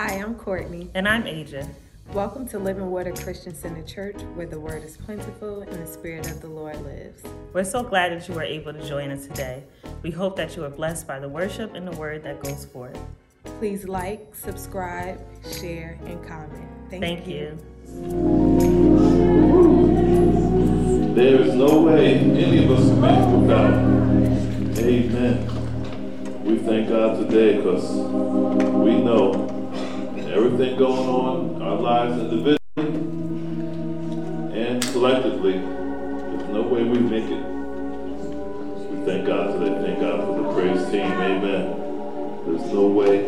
[0.00, 0.88] Hi, I'm Courtney.
[0.94, 1.66] And I'm Aja.
[2.12, 6.30] Welcome to Living Water Christian Center Church, where the word is plentiful and the Spirit
[6.30, 7.24] of the Lord lives.
[7.52, 9.64] We're so glad that you were able to join us today.
[10.02, 12.96] We hope that you are blessed by the worship and the word that goes forth.
[13.58, 15.20] Please like, subscribe,
[15.60, 16.68] share, and comment.
[16.90, 17.58] Thank, Thank you.
[17.96, 18.04] you.
[21.16, 23.74] There is no way any of us can make without.
[24.78, 26.44] Amen.
[26.44, 29.57] We thank God today because we know
[30.30, 32.58] everything going on, our lives individually
[34.58, 37.44] and collectively, there's no way we make it.
[38.90, 39.80] We thank God today.
[39.82, 41.10] Thank God for the praise team.
[41.12, 41.64] Amen.
[42.44, 43.26] There's no way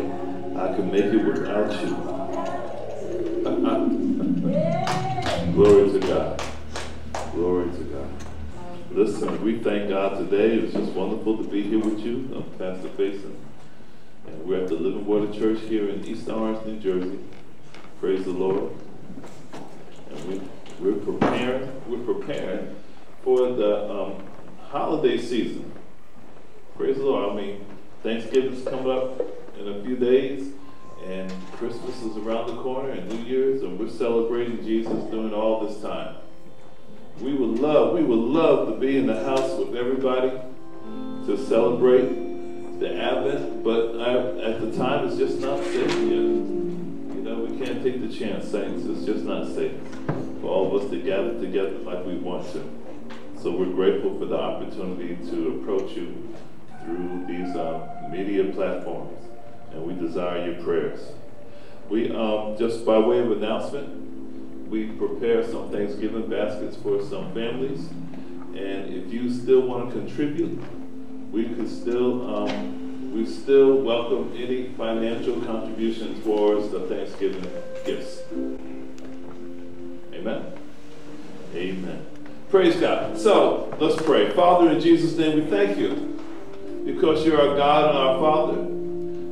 [0.55, 1.95] I can make it without you.
[5.53, 6.41] Glory to God.
[7.33, 8.09] Glory to God.
[8.91, 10.57] Listen, we thank God today.
[10.57, 12.29] It's just wonderful to be here with you.
[12.35, 13.35] I'm Pastor Faison.
[14.27, 17.19] And we're at the Living Water Church here in East Orange, New Jersey.
[17.99, 18.71] Praise the Lord.
[20.11, 20.41] And we,
[20.79, 22.75] we're preparing, we're preparing
[23.23, 24.23] for the um,
[24.67, 25.71] holiday season.
[26.77, 27.31] Praise the Lord.
[27.31, 27.65] I mean,
[28.03, 29.21] Thanksgiving's coming up
[29.59, 30.51] in a few days,
[31.05, 35.67] and Christmas is around the corner, and New Year's, and we're celebrating Jesus during all
[35.67, 36.15] this time.
[37.19, 40.31] We would love, we would love to be in the house with everybody
[41.25, 42.30] to celebrate
[42.81, 45.93] the Advent, but I, at the time it's just not safe.
[45.99, 48.85] You know, we can't take the chance, saints.
[48.87, 49.77] It's just not safe
[50.41, 52.67] for all of us to gather together like we want to.
[53.39, 56.35] So we're grateful for the opportunity to approach you
[56.83, 59.25] through these uh, media platforms,
[59.73, 61.11] and we desire your prayers.
[61.87, 67.89] We, um, just by way of announcement, we prepare some Thanksgiving baskets for some families,
[68.55, 70.59] and if you still want to contribute,
[71.31, 77.49] we could still, um, we still welcome any financial contribution towards the Thanksgiving
[77.85, 78.21] gifts.
[80.13, 80.53] Amen.
[81.55, 82.05] Amen.
[82.49, 83.17] Praise God.
[83.17, 84.29] So let's pray.
[84.31, 86.19] Father, in Jesus' name, we thank you
[86.85, 88.61] because you're our God and our Father.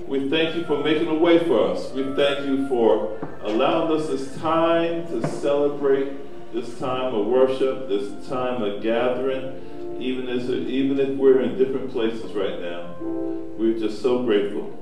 [0.08, 1.92] We thank you for making a way for us.
[1.92, 6.14] We thank you for allowing us this time to celebrate
[6.54, 9.69] this time of worship, this time of gathering
[10.00, 12.96] even as even if we're in different places right now,
[13.58, 14.76] we're just so grateful.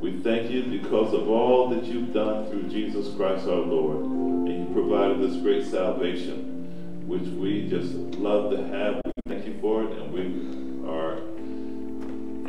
[0.00, 4.68] We thank you because of all that you've done through Jesus Christ our Lord, and
[4.68, 9.00] you provided this great salvation, which we just love to have.
[9.04, 11.18] We thank you for it, and we are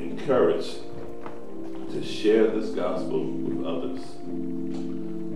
[0.02, 0.80] encouraged
[1.92, 4.02] to share this gospel with others.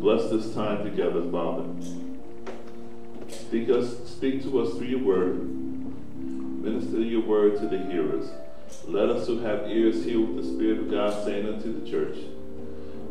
[0.02, 1.66] Bless this time together, Father.
[3.28, 5.67] Speak us, speak to us through your word.
[6.68, 8.30] Minister your word to the hearers.
[8.86, 12.18] Let us who have ears hear what the Spirit of God saying unto the church.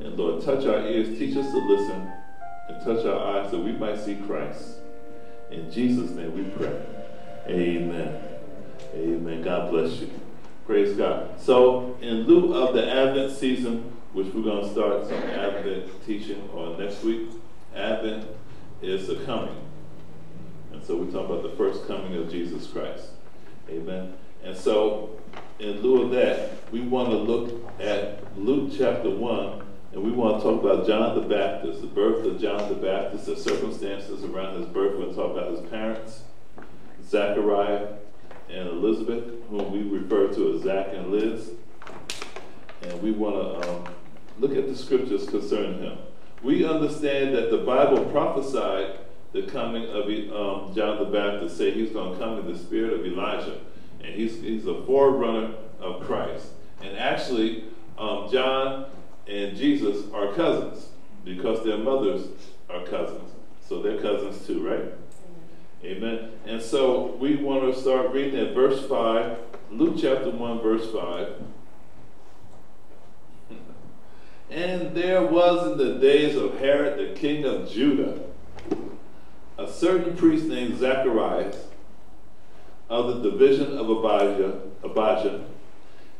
[0.01, 2.13] And Lord, touch our ears, teach us to listen,
[2.69, 4.73] and touch our eyes so we might see Christ.
[5.51, 6.85] In Jesus' name we pray.
[7.47, 8.23] Amen.
[8.95, 9.43] Amen.
[9.43, 10.11] God bless you.
[10.67, 11.41] Praise God.
[11.41, 16.47] So, in lieu of the Advent season, which we're going to start some Advent teaching
[16.53, 17.31] on next week,
[17.75, 18.29] Advent
[18.83, 19.57] is the coming.
[20.75, 23.13] And so we're talking about the first coming of Jesus Christ.
[23.69, 24.15] Amen.
[24.45, 25.19] And so,
[25.59, 29.63] in lieu of that, we want to look at Luke chapter 1,
[29.93, 33.27] and we want to talk about John the Baptist, the birth of John the Baptist,
[33.27, 34.93] the circumstances around his birth.
[34.93, 36.23] We're going to talk about his parents,
[37.09, 37.89] Zachariah
[38.49, 41.51] and Elizabeth, whom we refer to as Zach and Liz.
[42.83, 43.85] And we want to um,
[44.39, 45.99] look at the scriptures concerning him.
[46.43, 48.99] We understand that the Bible prophesied
[49.33, 52.93] the coming of um, John the Baptist, say he's going to come in the spirit
[52.93, 53.61] of Elijah.
[54.03, 56.49] And he's, he's a forerunner of Christ.
[56.83, 57.65] And actually,
[57.99, 58.87] um, John
[59.27, 60.89] and Jesus are cousins
[61.25, 62.29] because their mothers
[62.71, 63.31] are cousins.
[63.69, 64.93] So they're cousins too, right?
[65.85, 66.31] Amen.
[66.47, 69.39] And so we want to start reading at verse 5,
[69.71, 71.43] Luke chapter 1, verse 5.
[74.51, 78.21] and there was in the days of Herod the king of Judah
[79.59, 81.67] a certain priest named Zacharias
[82.89, 85.45] of the division of Abijah, Abijah.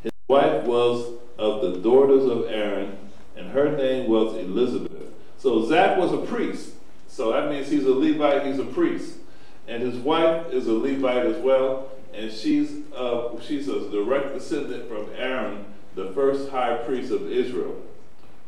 [0.03, 2.97] His wife was of the daughters of Aaron,
[3.37, 5.13] and her name was Elizabeth.
[5.39, 6.71] So Zach was a priest.
[7.09, 9.19] So that means he's a Levite, he's a priest.
[9.69, 14.89] And his wife is a Levite as well, and she's, uh, she's a direct descendant
[14.89, 17.77] from Aaron, the first high priest of Israel.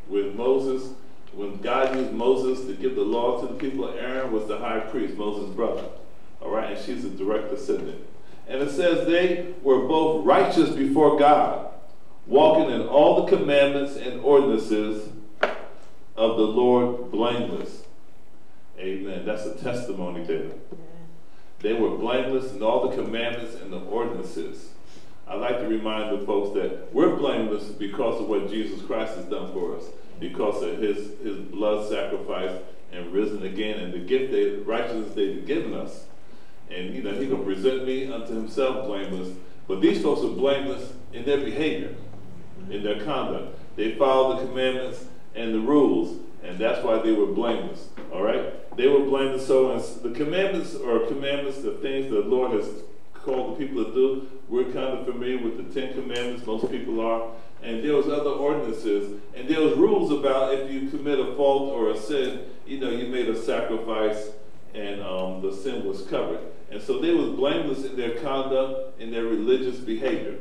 [0.09, 0.93] with Moses
[1.33, 4.59] when God used Moses to give the law to the people, of Aaron was the
[4.59, 5.85] high priest, Moses' brother.
[6.41, 8.05] All right, and she's a direct descendant.
[8.47, 11.71] And it says they were both righteous before God,
[12.27, 15.09] walking in all the commandments and ordinances
[16.17, 17.83] of the Lord blameless.
[18.79, 19.25] Amen.
[19.25, 20.51] That's a testimony there.
[21.61, 24.71] They were blameless in all the commandments and the ordinances.
[25.27, 29.27] I like to remind the folks that we're blameless because of what Jesus Christ has
[29.27, 29.85] done for us,
[30.19, 32.59] because of his, his blood sacrifice
[32.93, 36.05] and risen again, and the gift that righteousness he's given us.
[36.71, 39.37] And you know, he can present me unto himself blameless.
[39.67, 41.95] But these folks are blameless in their behavior,
[42.71, 43.59] in their conduct.
[43.77, 45.05] They followed the commandments
[45.35, 47.89] and the rules, and that's why they were blameless.
[48.13, 48.77] All right?
[48.77, 49.47] They were blameless.
[49.47, 52.69] So the commandments are commandments, the things the Lord has
[53.13, 54.29] called the people to do.
[54.49, 57.31] We're kind of familiar with the Ten Commandments, most people are.
[57.63, 61.73] And there was other ordinances, and there was rules about if you commit a fault
[61.73, 64.31] or a sin, you know, you made a sacrifice,
[64.75, 66.41] and um, the sin was covered.
[66.71, 70.37] And so they was blameless in their conduct, in their religious behavior.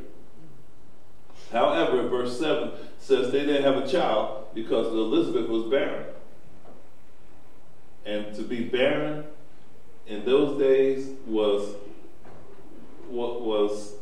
[1.52, 6.06] However, verse 7 says they didn't have a child because Elizabeth was barren.
[8.06, 9.26] And to be barren
[10.06, 11.76] in those days was
[13.10, 13.94] what was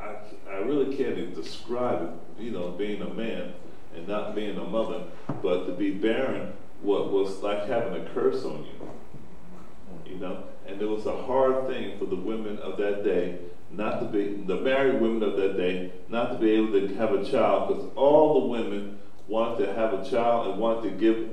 [0.00, 0.16] I,
[0.50, 3.52] I really can't even describe it, you know, being a man
[3.94, 5.04] and not being a mother,
[5.42, 6.52] but to be barren
[6.82, 10.12] what was like having a curse on you.
[10.12, 10.44] You know?
[10.66, 13.38] And it was a hard thing for the women of that day
[13.72, 17.12] not to be, the married women of that day, not to be able to have
[17.12, 18.98] a child because all the women
[19.28, 21.30] wanted to have a child and wanted to give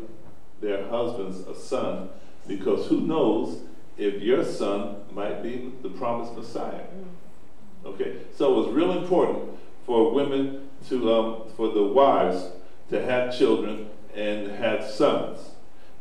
[0.62, 2.10] their husbands a son
[2.48, 3.62] because who knows
[3.98, 6.84] if your son might be the promised Messiah.
[6.84, 7.86] Mm.
[7.86, 9.50] Okay, so it was real important
[9.86, 12.52] for women to, um, for the wives
[12.90, 15.52] to have children and have sons,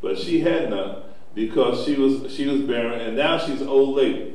[0.00, 1.02] but she had none
[1.34, 4.34] because she was she was barren, and now she's an old lady.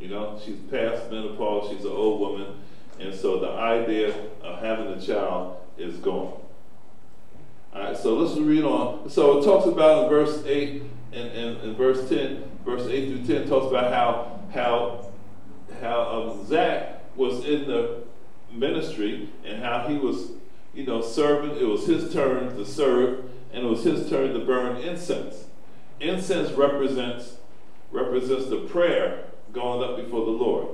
[0.00, 2.58] You know, she's past menopause, she's an old woman,
[2.98, 6.40] and so the idea of having a child is gone.
[7.72, 9.08] All right, so let's read on.
[9.10, 13.38] So it talks about in verse 8 and, and, and verse 10, verse 8 through
[13.38, 15.10] 10 talks about how how
[15.80, 18.04] how um, Zach was in the
[18.54, 20.32] ministry and how he was,
[20.74, 21.56] you know, serving.
[21.56, 25.44] It was his turn to serve, and it was his turn to burn incense.
[26.00, 27.36] Incense represents
[27.90, 30.66] represents the prayer going up before the Lord.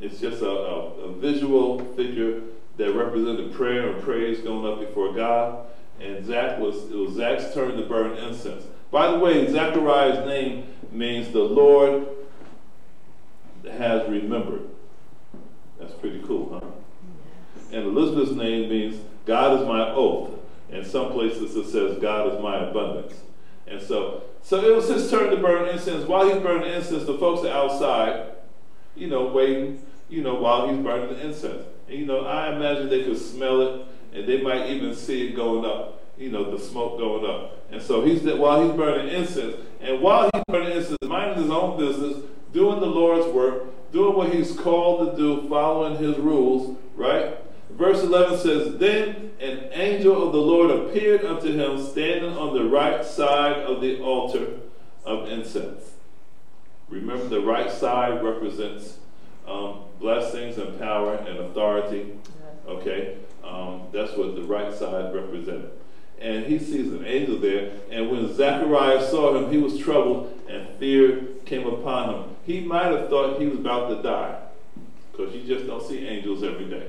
[0.00, 2.42] It's just a, a, a visual figure
[2.76, 5.66] that represented prayer and praise going up before God.
[6.00, 8.64] And Zach was it was Zach's turn to burn incense.
[8.90, 12.06] By the way, Zachariah's name means the Lord
[13.64, 14.68] has remembered.
[15.78, 16.75] That's pretty cool, huh?
[17.76, 20.30] And Elizabeth's name means God is my oath.
[20.70, 23.20] In some places it says God is my abundance.
[23.66, 26.06] And so so it was his turn to burn incense.
[26.08, 28.28] While he's burning incense, the folks are outside,
[28.94, 31.66] you know, waiting, you know, while he's burning the incense.
[31.88, 35.36] And, you know, I imagine they could smell it and they might even see it
[35.36, 37.58] going up, you know, the smoke going up.
[37.70, 41.76] And so he's while he's burning incense, and while he's burning incense, minding his own
[41.78, 47.36] business, doing the Lord's work, doing what he's called to do, following his rules, right?
[47.76, 52.64] Verse 11 says, Then an angel of the Lord appeared unto him, standing on the
[52.64, 54.60] right side of the altar
[55.04, 55.82] of incense.
[56.88, 58.96] Remember, the right side represents
[59.46, 62.14] um, blessings and power and authority.
[62.66, 63.18] Okay?
[63.44, 65.70] Um, that's what the right side represented.
[66.18, 67.72] And he sees an angel there.
[67.90, 72.24] And when Zacharias saw him, he was troubled, and fear came upon him.
[72.46, 74.38] He might have thought he was about to die,
[75.12, 76.88] because you just don't see angels every day.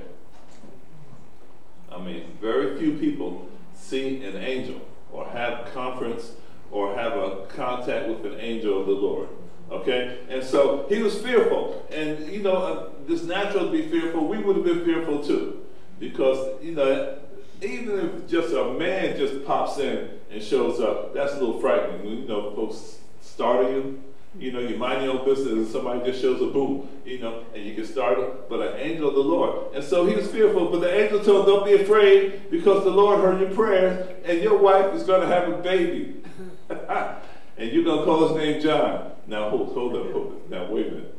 [1.90, 4.80] I mean, very few people see an angel
[5.12, 6.32] or have conference
[6.70, 9.28] or have a contact with an angel of the Lord.
[9.70, 10.18] Okay?
[10.28, 11.86] And so he was fearful.
[11.90, 15.64] And, you know, uh, this natural to be fearful, we would have been fearful too.
[15.98, 17.18] Because, you know,
[17.60, 22.06] even if just a man just pops in and shows up, that's a little frightening.
[22.06, 24.02] You know, folks startle you,
[24.36, 27.44] you know, you mind your own business and somebody just shows a boom, you know,
[27.54, 28.48] and you get startled.
[28.48, 29.74] But an angel of the Lord.
[29.74, 32.90] And so he was fearful, but the angel told him, Don't be afraid because the
[32.90, 36.22] Lord heard your prayers and your wife is going to have a baby.
[36.68, 39.12] and you're going to call his name John.
[39.26, 40.50] Now, hold, hold up, hold up.
[40.50, 41.18] Now, wait a minute.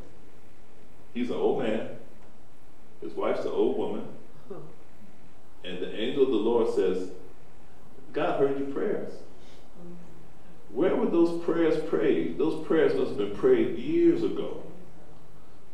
[1.12, 1.88] He's an old man,
[3.00, 4.06] his wife's an old woman.
[5.64, 7.10] And the angel of the Lord says,
[8.12, 9.12] God heard your prayers.
[10.72, 12.38] Where were those prayers prayed?
[12.38, 14.62] Those prayers must have been prayed years ago.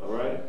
[0.02, 0.42] All right?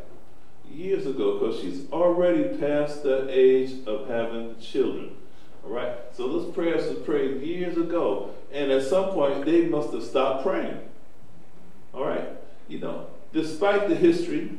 [0.70, 5.16] Years ago, because she's already past the age of having children.
[5.66, 5.96] All right?
[6.14, 8.32] So those prayers were prayed years ago.
[8.52, 10.80] And at some point, they must have stopped praying.
[11.94, 12.30] All right?
[12.68, 14.58] You know, despite the history,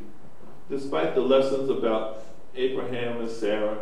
[0.69, 2.23] despite the lessons about
[2.55, 3.79] Abraham and Sarah,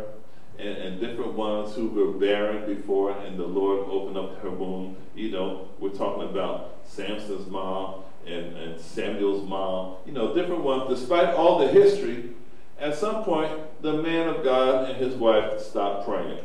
[0.59, 4.95] and, and different ones who were barren before, and the Lord opened up her womb.
[5.15, 9.95] You know, we're talking about Samson's mom and, and Samuel's mom.
[10.05, 10.89] You know, different ones.
[10.89, 12.31] Despite all the history,
[12.79, 16.39] at some point, the man of God and his wife stopped praying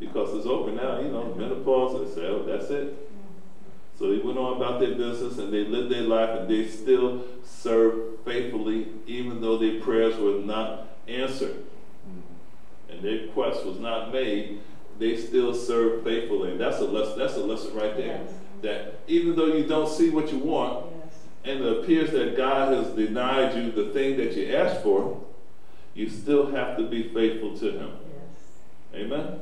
[0.00, 1.00] because it's over now.
[1.00, 2.14] You know, menopause.
[2.14, 3.08] They say, "Oh, that's it."
[3.98, 7.24] So they went on about their business and they lived their life and they still
[7.44, 11.64] served faithfully, even though their prayers were not answered
[13.02, 14.60] their quest was not made,
[14.98, 16.52] they still serve faithfully.
[16.52, 18.20] And that's a lesson, that's a lesson right there.
[18.24, 18.32] Yes.
[18.62, 21.14] That even though you don't see what you want, yes.
[21.44, 25.20] and it appears that God has denied you the thing that you asked for,
[25.94, 27.90] you still have to be faithful to Him.
[28.92, 29.02] Yes.
[29.02, 29.40] Amen?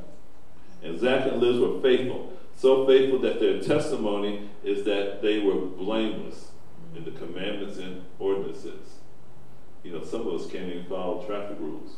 [0.83, 2.33] And Zach and Liz were faithful.
[2.57, 6.51] So faithful that their testimony is that they were blameless
[6.95, 8.97] in the commandments and ordinances.
[9.83, 11.97] You know, some of us can't even follow traffic rules.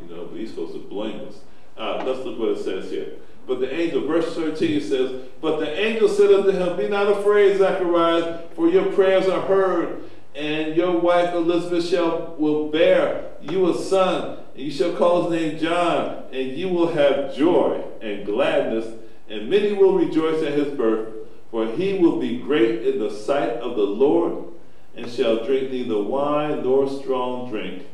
[0.00, 1.34] You know, but he's supposed to blame us.
[1.76, 3.12] Uh, let's look what it says here.
[3.46, 7.58] But the angel, verse 13 says, But the angel said unto him, Be not afraid,
[7.58, 10.02] Zacharias, for your prayers are heard,
[10.34, 15.40] and your wife Elizabeth shall will bear you a son, and you shall call his
[15.40, 18.94] name John, and you will have joy and gladness,
[19.28, 21.14] and many will rejoice at his birth,
[21.50, 24.48] for he will be great in the sight of the Lord,
[24.96, 27.86] and shall drink neither wine nor strong drink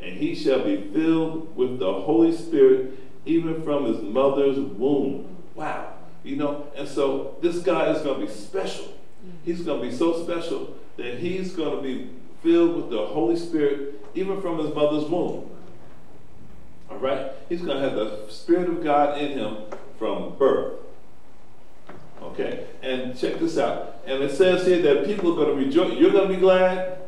[0.00, 5.36] and he shall be filled with the Holy Spirit even from his mother's womb.
[5.54, 5.92] Wow.
[6.24, 8.92] You know, and so this guy is going to be special.
[9.44, 12.10] He's going to be so special that he's going to be
[12.42, 15.50] filled with the Holy Spirit even from his mother's womb.
[16.90, 17.32] All right?
[17.48, 19.56] He's going to have the Spirit of God in him
[19.98, 20.74] from birth.
[22.22, 22.66] Okay?
[22.82, 24.00] And check this out.
[24.06, 25.98] And it says here that people are going to rejoice.
[25.98, 26.98] You're going to be glad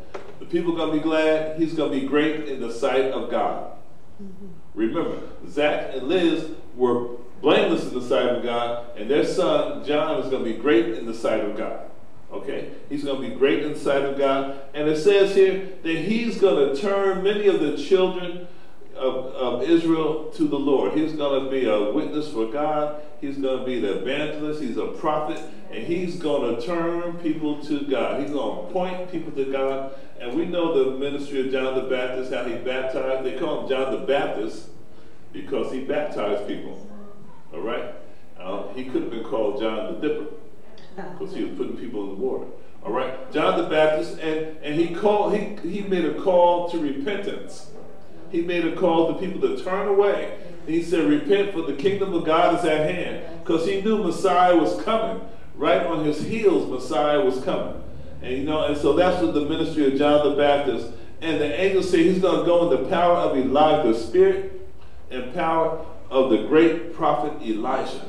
[0.41, 1.61] the people are going to be glad.
[1.61, 3.73] He's going to be great in the sight of God.
[4.21, 4.47] Mm-hmm.
[4.75, 5.19] Remember,
[5.49, 10.31] Zach and Liz were blameless in the sight of God, and their son, John, is
[10.31, 11.91] going to be great in the sight of God.
[12.33, 12.71] Okay?
[12.89, 14.61] He's going to be great in the sight of God.
[14.75, 18.47] And it says here that he's going to turn many of the children
[19.01, 20.93] of, of Israel to the Lord.
[20.93, 23.03] He's going to be a witness for God.
[23.21, 24.63] He's going to be the evangelist.
[24.63, 25.43] He's a prophet.
[25.71, 28.21] And he's going to turn people to God.
[28.21, 29.95] He's going to point people to God.
[30.21, 33.25] And we know the ministry of John the Baptist, how he baptized.
[33.25, 34.69] They call him John the Baptist
[35.33, 36.87] because he baptized people.
[37.53, 37.95] All right?
[38.39, 40.27] Uh, he could have been called John the Dipper
[40.97, 42.47] because he was putting people in the water.
[42.85, 43.31] All right?
[43.33, 47.71] John the Baptist, and, and he called, he, he made a call to repentance.
[48.31, 50.39] He made a call to people to turn away.
[50.67, 53.25] He said, Repent, for the kingdom of God is at hand.
[53.43, 55.23] Because he knew Messiah was coming.
[55.55, 57.83] Right on his heels, Messiah was coming.
[58.23, 60.93] And you know, and so that's what the ministry of John the Baptist.
[61.21, 64.69] And the angel said he's going to go in the power of Elijah, the spirit
[65.11, 68.03] and power of the great prophet Elijah.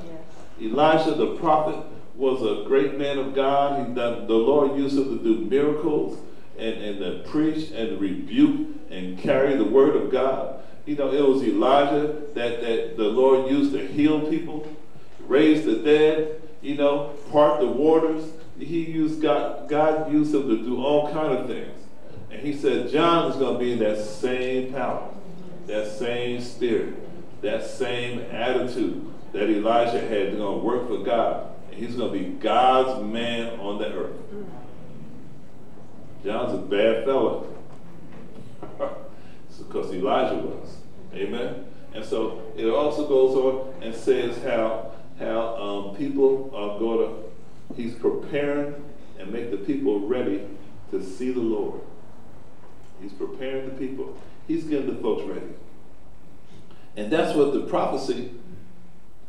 [0.59, 0.71] Yes.
[0.71, 1.83] Elijah the prophet
[2.15, 3.87] was a great man of God.
[3.87, 6.19] He done, the Lord used him to do miracles
[6.61, 10.63] and, and to preach and rebuke and carry the word of God.
[10.85, 14.67] You know, it was Elijah that, that the Lord used to heal people,
[15.27, 18.31] raise the dead, you know, part the waters.
[18.59, 21.77] He used God, God used him to do all kind of things.
[22.29, 25.09] And he said John is going to be in that same power,
[25.67, 26.95] that same spirit,
[27.41, 30.37] that same attitude that Elijah had.
[30.37, 31.47] Going to work for God.
[31.69, 34.15] And he's going to be God's man on the earth.
[36.23, 37.47] John's a bad fellow.
[39.67, 40.77] because Elijah was.
[41.13, 41.65] Amen?
[41.93, 47.75] And so it also goes on and says how, how um, people are going to,
[47.75, 48.75] he's preparing
[49.19, 50.47] and make the people ready
[50.91, 51.81] to see the Lord.
[53.01, 54.17] He's preparing the people.
[54.47, 55.53] He's getting the folks ready.
[56.95, 58.31] And that's what the prophecy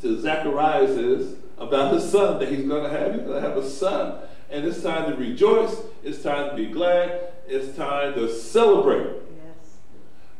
[0.00, 3.14] to Zacharias is about his son that he's going to have.
[3.14, 4.18] He's going to have a son.
[4.52, 5.74] And it's time to rejoice.
[6.04, 7.32] It's time to be glad.
[7.48, 9.06] It's time to celebrate.
[9.06, 9.76] Yes.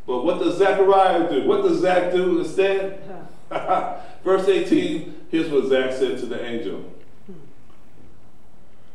[0.06, 1.48] But what does Zechariah do?
[1.48, 3.02] What does Zach do instead?
[4.22, 6.80] Verse 18, here's what Zach said to the angel
[7.26, 7.32] hmm.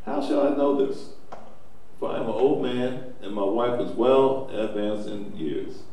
[0.06, 1.10] How shall I know this?
[2.00, 5.80] For I am an old man, and my wife is well advanced in years.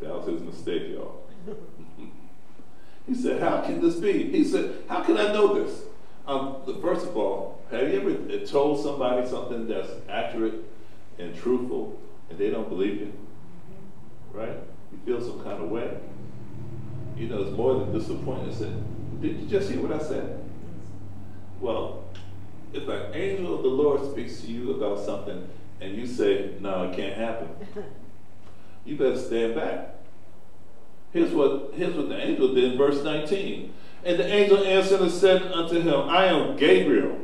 [0.00, 1.22] That was his mistake, y'all.
[3.08, 4.30] he said, How can this be?
[4.30, 5.80] He said, How can I know this?
[6.28, 10.56] Um, first of all, have you ever told somebody something that's accurate
[11.18, 13.12] and truthful and they don't believe you?
[14.34, 14.54] Right?
[14.92, 15.96] You feel some kind of way.
[17.16, 18.54] You know, it's more than disappointment.
[18.54, 20.38] Said, Did you just hear what I said?
[21.62, 22.04] Well,
[22.74, 25.48] if an angel of the Lord speaks to you about something
[25.80, 27.48] and you say, No, it can't happen,
[28.84, 29.94] You better stand back.
[31.10, 33.72] Here's what, here's what the angel did in verse 19.
[34.04, 37.18] And the angel answered and said unto him, I am Gabriel.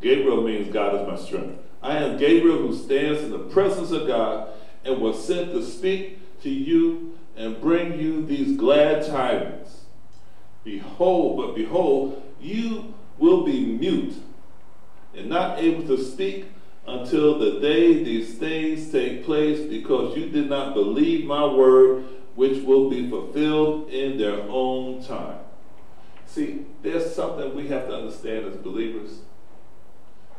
[0.00, 1.58] Gabriel means God is my strength.
[1.82, 4.48] I am Gabriel who stands in the presence of God
[4.84, 9.82] and was sent to speak to you and bring you these glad tidings.
[10.64, 14.14] Behold, but behold, you will be mute
[15.14, 16.46] and not able to speak
[16.86, 22.62] until the day these things take place, because you did not believe my word, which
[22.62, 25.38] will be fulfilled in their own time.
[26.26, 29.18] See, there's something we have to understand as believers.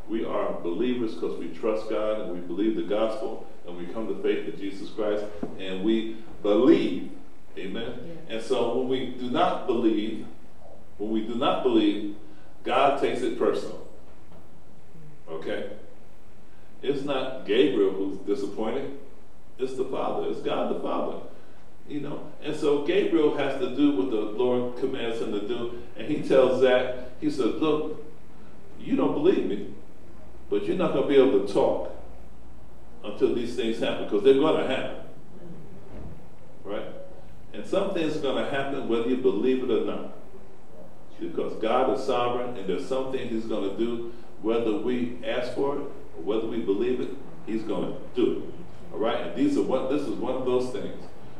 [0.07, 4.07] We are believers because we trust God and we believe the gospel and we come
[4.07, 5.25] to faith in Jesus Christ
[5.59, 7.11] and we believe.
[7.57, 7.93] Amen.
[8.29, 8.35] Yeah.
[8.35, 10.25] And so when we do not believe,
[10.97, 12.15] when we do not believe,
[12.63, 13.85] God takes it personal.
[15.29, 15.71] Okay?
[16.81, 18.97] It's not Gabriel who's disappointed.
[19.59, 20.29] It's the Father.
[20.29, 21.17] It's God the Father.
[21.91, 22.31] You know?
[22.41, 25.83] And so Gabriel has to do what the Lord commands him to do.
[25.97, 28.01] And he tells Zach, he says, Look,
[28.79, 29.73] you don't believe me,
[30.49, 31.93] but you're not going to be able to talk
[33.03, 34.95] until these things happen because they're going to happen.
[36.63, 36.85] Right?
[37.53, 40.13] And some things are going to happen whether you believe it or not.
[41.19, 45.75] Because God is sovereign and there's something He's going to do whether we ask for
[45.75, 47.09] it or whether we believe it,
[47.45, 48.93] He's going to do it.
[48.93, 49.27] All right?
[49.27, 50.95] And these are what this is one of those things.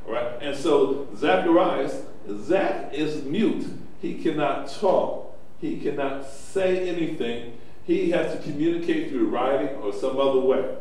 [0.06, 0.42] Right?
[0.42, 2.04] And so Zacharias,
[2.42, 3.68] Zach is mute.
[4.02, 5.38] He cannot talk.
[5.60, 7.58] He cannot say anything.
[7.86, 10.76] He has to communicate through writing or some other way.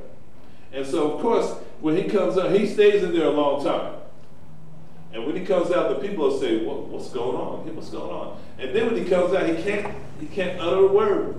[0.73, 3.95] And so, of course, when he comes out, he stays in there a long time.
[5.13, 7.75] And when he comes out, the people will say, what, "What's going on?
[7.75, 10.87] What's going on?" And then when he comes out, he can't he can't utter a
[10.87, 11.35] word.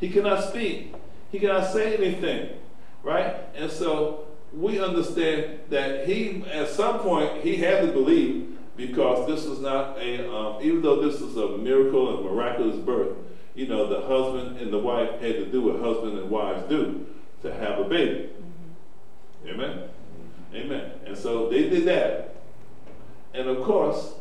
[0.00, 0.94] He cannot speak.
[1.32, 2.50] He cannot say anything,
[3.02, 3.36] right?
[3.54, 4.23] And so
[4.56, 9.98] we understand that he, at some point, he had to believe because this is not
[9.98, 13.16] a, um, even though this is a miracle and miraculous birth,
[13.54, 17.06] you know, the husband and the wife had to do what husband and wives do
[17.42, 18.30] to have a baby.
[19.44, 19.48] Mm-hmm.
[19.48, 19.88] Amen?
[20.54, 20.90] Amen.
[21.06, 22.36] And so they did that.
[23.32, 24.14] And of course,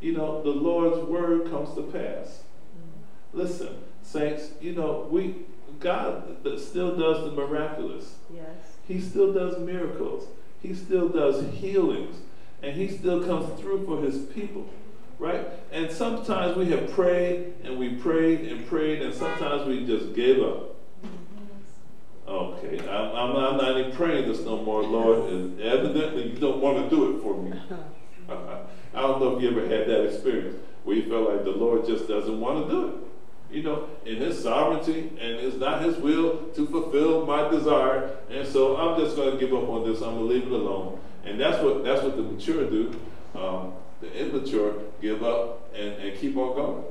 [0.00, 2.40] you know, the Lord's word comes to pass.
[2.76, 3.38] Mm-hmm.
[3.38, 5.36] Listen, saints, you know, we
[5.80, 8.14] God still does the miraculous.
[8.32, 8.46] Yes.
[8.86, 10.28] He still does miracles.
[10.62, 12.16] He still does healings.
[12.62, 14.68] And he still comes through for his people.
[15.18, 15.46] Right?
[15.72, 20.42] And sometimes we have prayed and we prayed and prayed, and sometimes we just gave
[20.42, 20.74] up.
[22.28, 25.30] Okay, I'm, I'm, I'm not even praying this no more, Lord.
[25.30, 27.52] And evidently, you don't want to do it for me.
[28.28, 31.86] I don't know if you ever had that experience where you felt like the Lord
[31.86, 32.94] just doesn't want to do it
[33.50, 38.16] you know, in his sovereignty, and it's not his will to fulfill my desire.
[38.30, 40.02] And so I'm just going to give up on this.
[40.02, 40.98] I'm going to leave it alone.
[41.24, 42.94] And that's what that's what the mature do.
[43.34, 46.84] Um, the immature give up and, and keep on going.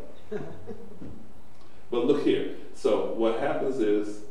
[1.91, 2.55] but look here.
[2.73, 4.21] So what happens is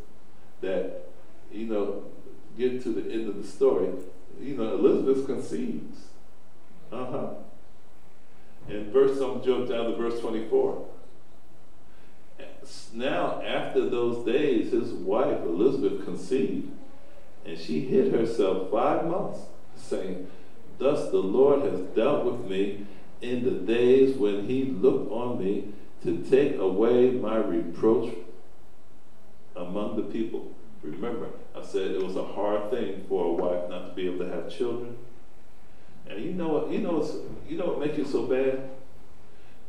[0.60, 1.06] that,
[1.52, 2.04] you know,
[2.58, 3.88] get to the end of the story,
[4.40, 6.06] you know, Elizabeth conceives.
[6.92, 7.30] Uh-huh.
[8.68, 10.86] And verse, I'm jump down to verse 24
[12.92, 16.70] now, after those days, his wife Elizabeth conceived,
[17.44, 19.40] and she hid herself five months,
[19.76, 20.28] saying,
[20.78, 22.86] Thus the Lord has dealt with me
[23.20, 25.72] in the days when he looked on me
[26.02, 28.14] to take away my reproach
[29.56, 30.52] among the people.
[30.82, 34.26] Remember, I said it was a hard thing for a wife not to be able
[34.26, 34.98] to have children.
[36.06, 36.70] And you know what?
[36.70, 37.08] You know
[37.48, 38.70] you know what makes it so bad?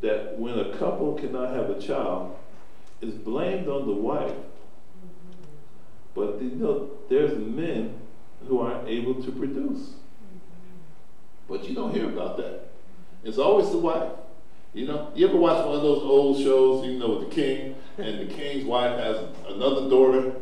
[0.01, 2.37] That when a couple cannot have a child,
[3.01, 4.35] is blamed on the wife.
[6.13, 7.95] But you know, there's men
[8.47, 9.95] who aren't able to produce.
[11.47, 12.69] But you don't hear about that.
[13.23, 14.11] It's always the wife.
[14.73, 17.75] You know, you ever watch one of those old shows, you know, with the king,
[17.97, 20.33] and the king's wife has another daughter,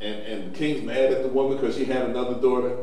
[0.00, 2.76] and, and the king's mad at the woman because she had another daughter.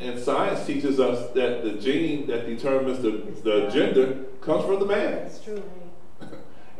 [0.00, 3.10] And science teaches us that the gene that determines the,
[3.42, 5.24] the gender comes from the man.
[5.24, 5.62] That's true.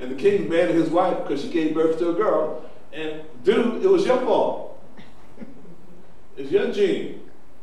[0.02, 2.68] And the king mad at his wife because she gave birth to a girl.
[2.92, 4.82] And dude, it was your fault.
[6.36, 7.20] It's your gene.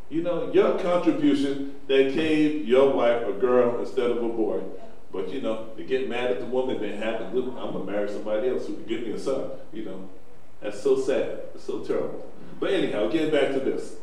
[0.09, 4.61] You know, your contribution that gave your wife a girl instead of a boy.
[5.11, 8.07] But you know, to get mad at the woman, that to look, I'm gonna marry
[8.07, 9.51] somebody else who can give me a son.
[9.73, 10.09] You know.
[10.61, 11.39] That's so sad.
[11.55, 12.25] It's so terrible.
[12.59, 13.95] But anyhow, getting back to this.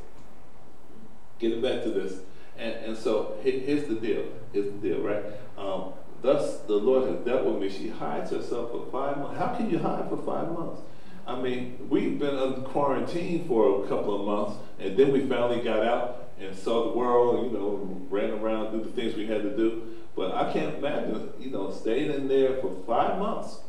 [1.38, 2.20] Getting back to this.
[2.59, 4.25] And, and so here's the deal.
[4.53, 5.22] Here's the deal, right?
[5.59, 5.92] Um,
[6.26, 7.68] Thus the Lord has dealt with me.
[7.68, 9.38] She hides herself for five months.
[9.38, 10.82] How can you hide for five months?
[11.24, 15.62] I mean, we've been in quarantine for a couple of months, and then we finally
[15.62, 16.24] got out.
[16.40, 19.94] and saw the world, you know, ran around, did the things we had to do.
[20.16, 23.60] But I can't imagine, you know, staying in there for five months.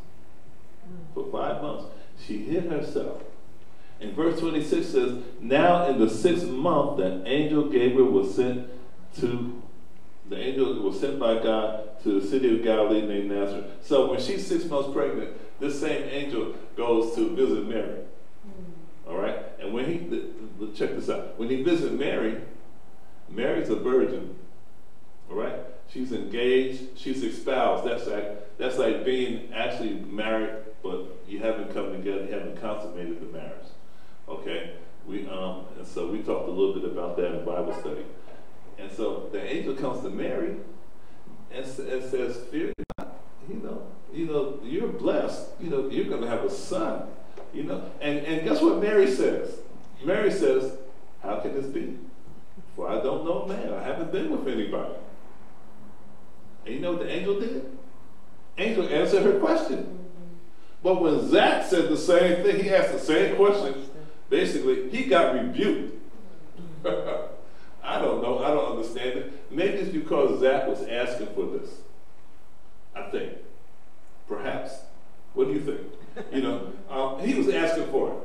[1.13, 1.85] For five months.
[2.25, 3.21] She hid herself.
[4.01, 8.67] And verse 26 says, Now in the sixth month, the angel Gabriel was sent
[9.19, 9.61] to,
[10.27, 13.65] the angel was sent by God to the city of Galilee named Nazareth.
[13.81, 17.99] So when she's six months pregnant, this same angel goes to visit Mary.
[19.07, 19.39] All right?
[19.59, 21.37] And when he, check this out.
[21.37, 22.41] When he visited Mary,
[23.29, 24.35] Mary's a virgin.
[25.29, 25.55] All right?
[25.91, 26.97] She's engaged.
[26.97, 27.85] She's espoused.
[27.85, 33.19] That's like, that's like being actually married, but you haven't come together, you haven't consummated
[33.19, 33.67] the marriage.
[34.29, 34.73] Okay?
[35.05, 38.05] We, um, and so we talked a little bit about that in Bible study.
[38.77, 40.57] And so the angel comes to Mary
[41.51, 43.19] and, and says, Fear not.
[43.49, 43.81] You know,
[44.13, 45.47] you know, you're blessed.
[45.59, 47.07] You know, you're going to have a son.
[47.53, 49.59] You know, and, and guess what Mary says?
[50.03, 50.77] Mary says,
[51.23, 51.97] How can this be?
[52.75, 53.73] For I don't know man.
[53.73, 54.93] I haven't been with anybody.
[56.65, 57.77] And you know what the angel did?
[58.57, 59.97] Angel answered her question.
[60.83, 63.85] But when Zach said the same thing, he asked the same question.
[64.29, 65.95] Basically, he got rebuked.
[67.97, 68.43] I don't know.
[68.43, 69.51] I don't understand it.
[69.51, 71.69] Maybe it's because Zach was asking for this.
[72.95, 73.33] I think.
[74.27, 74.81] Perhaps.
[75.33, 75.81] What do you think?
[76.31, 78.17] You know, um, he was asking for it.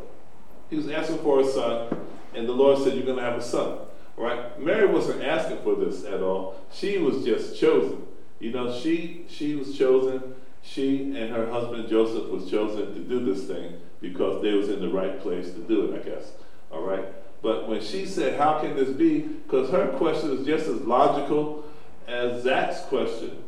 [0.71, 3.43] He was asking for a son, and the Lord said, You're going to have a
[3.43, 3.79] son.
[4.17, 4.61] Right?
[4.61, 6.61] Mary wasn't asking for this at all.
[6.73, 8.07] She was just chosen.
[8.41, 10.35] You know, she she was chosen.
[10.63, 14.81] She and her husband Joseph was chosen to do this thing because they was in
[14.81, 16.33] the right place to do it, I guess.
[16.71, 17.05] All right?
[17.43, 19.21] But when she said, How can this be?
[19.21, 21.65] Because her question is just as logical
[22.07, 23.43] as Zach's question.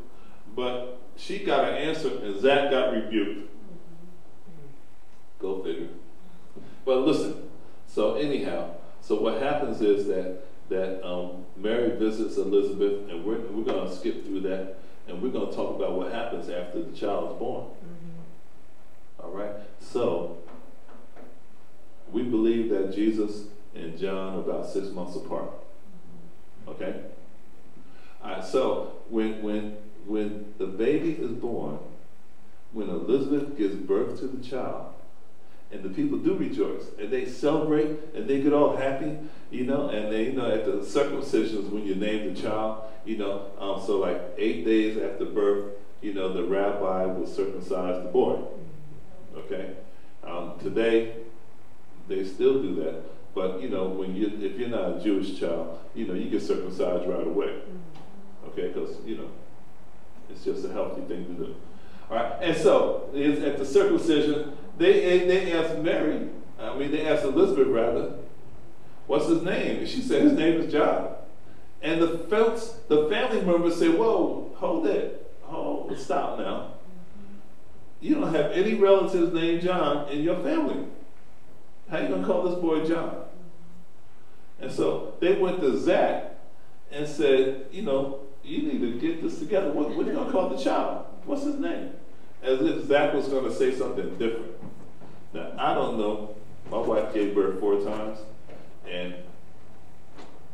[0.54, 3.50] But she got an answer and Zach got rebuked.
[5.38, 5.88] Go figure.
[6.84, 7.48] But listen,
[7.86, 13.64] so anyhow, so what happens is that that um, Mary visits Elizabeth, and we're, we're
[13.64, 14.76] going to skip through that,
[15.06, 17.66] and we're going to talk about what happens after the child is born.
[17.66, 19.22] Mm-hmm.
[19.24, 19.52] All right?
[19.78, 20.38] So,
[22.10, 25.50] we believe that Jesus and John about six months apart.
[26.68, 27.00] Okay?
[28.22, 31.78] All right, so when, when, when the baby is born,
[32.72, 34.94] when Elizabeth gives birth to the child,
[35.74, 39.18] and the people do rejoice and they celebrate and they get all happy,
[39.50, 39.88] you know.
[39.88, 43.82] And they, you know, at the circumcisions when you name the child, you know, um,
[43.84, 48.40] so like eight days after birth, you know, the rabbi will circumcise the boy.
[49.36, 49.72] Okay,
[50.22, 51.16] um, today
[52.06, 53.02] they still do that,
[53.34, 56.42] but you know, when you if you're not a Jewish child, you know, you get
[56.42, 57.46] circumcised right away.
[57.46, 58.48] Mm-hmm.
[58.48, 59.30] Okay, because you know,
[60.30, 61.54] it's just a healthy thing to do.
[62.10, 67.24] All right, and so at the circumcision they, they asked Mary, I mean, they asked
[67.24, 68.14] Elizabeth rather,
[69.06, 69.78] what's his name?
[69.78, 71.14] And she said, his name is John.
[71.82, 75.20] And the folks, the family members said, whoa, hold it.
[75.42, 76.44] Hold, stop now.
[76.44, 77.36] Mm-hmm.
[78.00, 80.86] You don't have any relatives named John in your family.
[81.90, 83.23] How you going to call this boy John?
[84.64, 86.36] And so they went to Zach
[86.90, 89.70] and said, you know, you need to get this together.
[89.70, 91.04] What, what are you going to call the child?
[91.26, 91.92] What's his name?
[92.42, 94.52] As if Zach was going to say something different.
[95.34, 96.34] Now, I don't know.
[96.70, 98.18] My wife gave birth four times,
[98.90, 99.14] and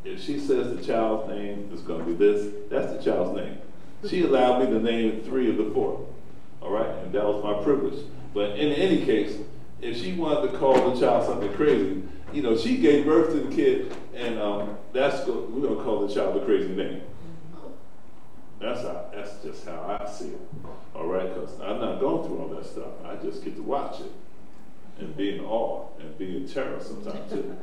[0.04, 3.58] if she says the child's name is going to be this, that's the child's name.
[4.08, 6.04] She allowed me to name three of the four.
[6.60, 6.88] All right?
[7.04, 8.04] And that was my privilege.
[8.34, 9.36] But in any case,
[9.82, 13.40] if she wanted to call the child something crazy, you know, she gave birth to
[13.40, 17.02] the kid, and um, that's we're to call the child a crazy name.
[18.60, 20.40] That's how, that's just how I see it.
[20.94, 21.34] All right?
[21.34, 22.92] Because I'm not going through all that stuff.
[23.04, 24.12] I just get to watch it
[24.98, 27.56] and be in awe and be in terror sometimes too.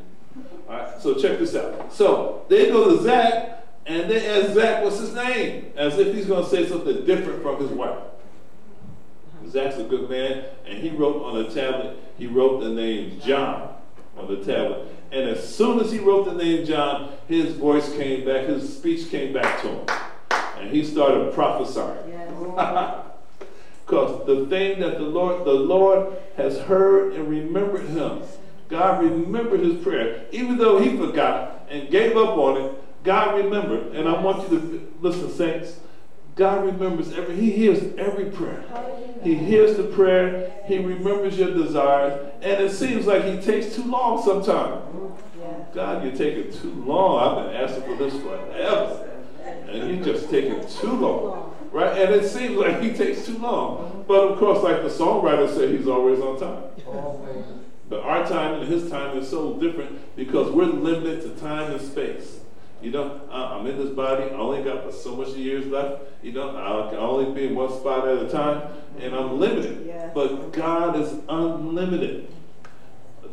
[0.68, 1.94] All right, so check this out.
[1.94, 6.26] So they go to Zach and they ask Zach what's his name, as if he's
[6.26, 8.00] to say something different from his wife.
[9.50, 13.76] Zach's a good man, and he wrote on a tablet, he wrote the name John
[14.18, 14.88] on the tablet.
[15.12, 19.10] And as soon as he wrote the name John, his voice came back, his speech
[19.10, 19.86] came back to him.
[20.58, 22.10] And he started prophesying.
[22.10, 23.04] Yes.
[23.86, 28.22] Because the thing that the Lord, the Lord has heard and remembered him.
[28.68, 30.26] God remembered his prayer.
[30.32, 33.96] Even though he forgot and gave up on it, God remembered.
[33.96, 35.80] And I want you to listen, saints.
[36.36, 38.64] God remembers every, He hears every prayer.
[39.24, 43.84] He hears the prayer, He remembers your desires, and it seems like He takes too
[43.84, 44.84] long sometimes.
[45.74, 47.20] God, you're taking too long.
[47.20, 49.10] I've been asking for this forever.
[49.70, 51.98] And you're just taking too long right?
[51.98, 54.06] And it seems like he takes too long.
[54.08, 56.64] But of course, like the songwriter said, he's always on time.
[57.90, 61.82] But our time and his time is so different because we're limited to time and
[61.82, 62.40] space.
[62.82, 64.24] You know, I'm in this body.
[64.24, 66.04] I only got so much years left.
[66.22, 68.62] You know, I can only be in one spot at a time,
[69.00, 69.86] and I'm limited.
[69.86, 70.12] Yes.
[70.14, 72.28] But God is unlimited.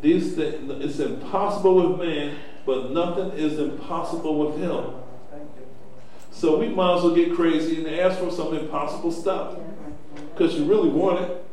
[0.01, 4.93] These things, it's impossible with man, but nothing is impossible with Him.
[6.31, 9.57] So we might as well get crazy and ask for some impossible stuff
[10.33, 11.45] because you really want it.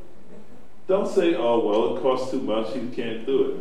[0.88, 2.74] Don't say, "Oh well, it costs too much.
[2.74, 3.60] You can't do it."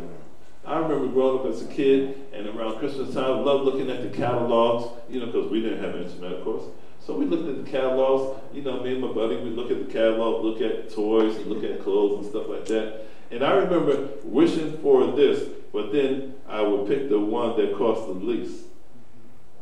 [0.64, 4.02] I remember growing up as a kid, and around Christmas time, I loved looking at
[4.02, 6.62] the catalogs, you know, because we didn't have internet, of course.
[7.00, 9.84] So we looked at the catalogs, you know, me and my buddy, we look at
[9.84, 13.06] the catalog, look at toys, and look at clothes and stuff like that.
[13.32, 18.06] And I remember wishing for this, but then I would pick the one that cost
[18.06, 18.66] the least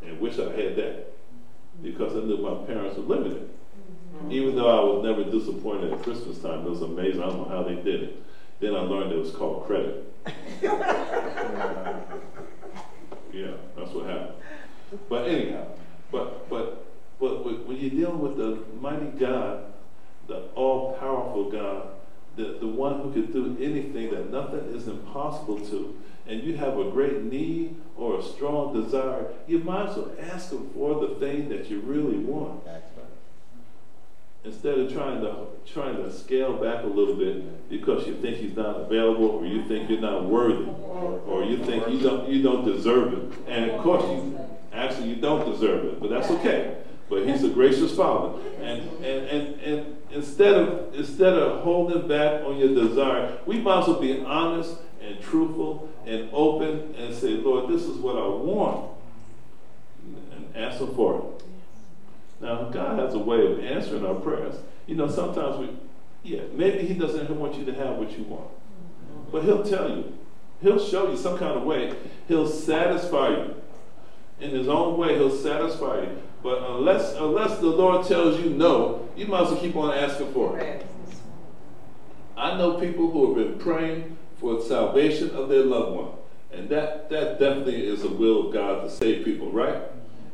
[0.03, 1.13] and wish I had that
[1.83, 3.49] because I knew my parents were limited.
[4.17, 4.33] Mm-hmm.
[4.33, 7.23] Even though I was never disappointed at Christmas time, it was amazing.
[7.23, 8.23] I don't know how they did it.
[8.61, 10.13] Then I learned it was called credit.
[13.33, 14.35] yeah, that's what happened.
[15.09, 15.67] But anyhow,
[16.13, 16.87] but but
[17.19, 19.73] but when you're dealing with the mighty God,
[20.27, 21.89] the all-powerful God,
[22.37, 26.79] the, the one who can do anything that nothing is impossible to, and you have
[26.79, 31.15] a great need or a strong desire, you might as well ask him for the
[31.17, 32.65] thing that you really want.
[34.43, 38.57] Instead of trying to trying to scale back a little bit because you think he's
[38.57, 40.69] not available or you think you're not worthy
[41.27, 43.39] or you think you don't you don't deserve it.
[43.47, 44.41] And of course you
[44.73, 46.79] actually you don't deserve it, but that's okay.
[47.11, 48.41] But he's a gracious father.
[48.63, 53.81] And and, and, and instead of instead of holding back on your desire, we might
[53.81, 58.27] as well be honest and truthful and open and say, Lord, this is what I
[58.27, 58.91] want.
[60.33, 61.40] And ask for it.
[62.41, 64.57] Now, God has a way of answering our prayers.
[64.87, 65.77] You know, sometimes we,
[66.23, 68.49] yeah, maybe He doesn't want you to have what you want.
[69.31, 70.17] But He'll tell you.
[70.63, 71.95] He'll show you some kind of way.
[72.29, 73.55] He'll satisfy you.
[74.41, 76.19] In His own way, He'll satisfy you.
[76.43, 80.33] But unless, unless the Lord tells you no, you might as well keep on asking
[80.33, 80.87] for it.
[82.37, 86.09] I know people who have been praying for the salvation of their loved one.
[86.53, 89.83] And that, that definitely is the will of God to save people, right?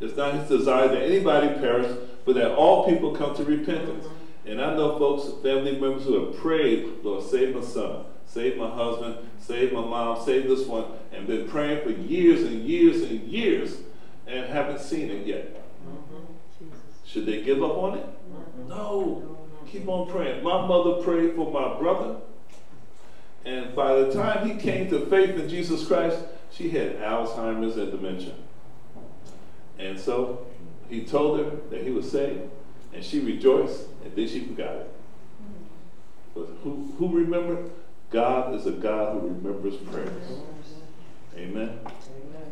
[0.00, 1.90] It's not his desire that anybody perish,
[2.24, 4.06] but that all people come to repentance.
[4.44, 8.70] And I know folks, family members who have prayed, Lord, save my son, save my
[8.70, 13.22] husband, save my mom, save this one, and been praying for years and years and
[13.22, 13.78] years
[14.26, 15.54] and haven't seen it yet.
[15.86, 16.66] Mm-hmm.
[17.04, 18.04] Should they give up on it?
[18.04, 18.68] Mm-hmm.
[18.68, 19.36] No.
[19.70, 20.42] Keep on praying.
[20.42, 22.16] My mother prayed for my brother.
[23.44, 26.18] And by the time he came to faith in Jesus Christ,
[26.50, 28.34] she had Alzheimer's and dementia.
[29.78, 30.46] And so
[30.88, 32.50] he told her that he was saved,
[32.92, 34.90] and she rejoiced, and then she forgot it.
[36.34, 37.70] But who, who remembered?
[38.10, 40.40] God is a God who remembers prayers.
[41.36, 41.80] Amen.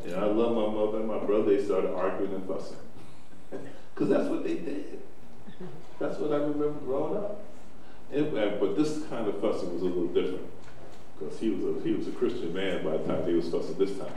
[0.05, 1.57] And I love my mother and my brother.
[1.57, 2.77] They started arguing and fussing.
[3.95, 5.01] Because that's what they did.
[6.01, 7.45] That's what I remember growing up.
[8.11, 10.51] But this kind of fussing was a little different.
[11.17, 13.79] Because he was a he was a Christian man by the time he was fussing
[13.79, 14.13] this time.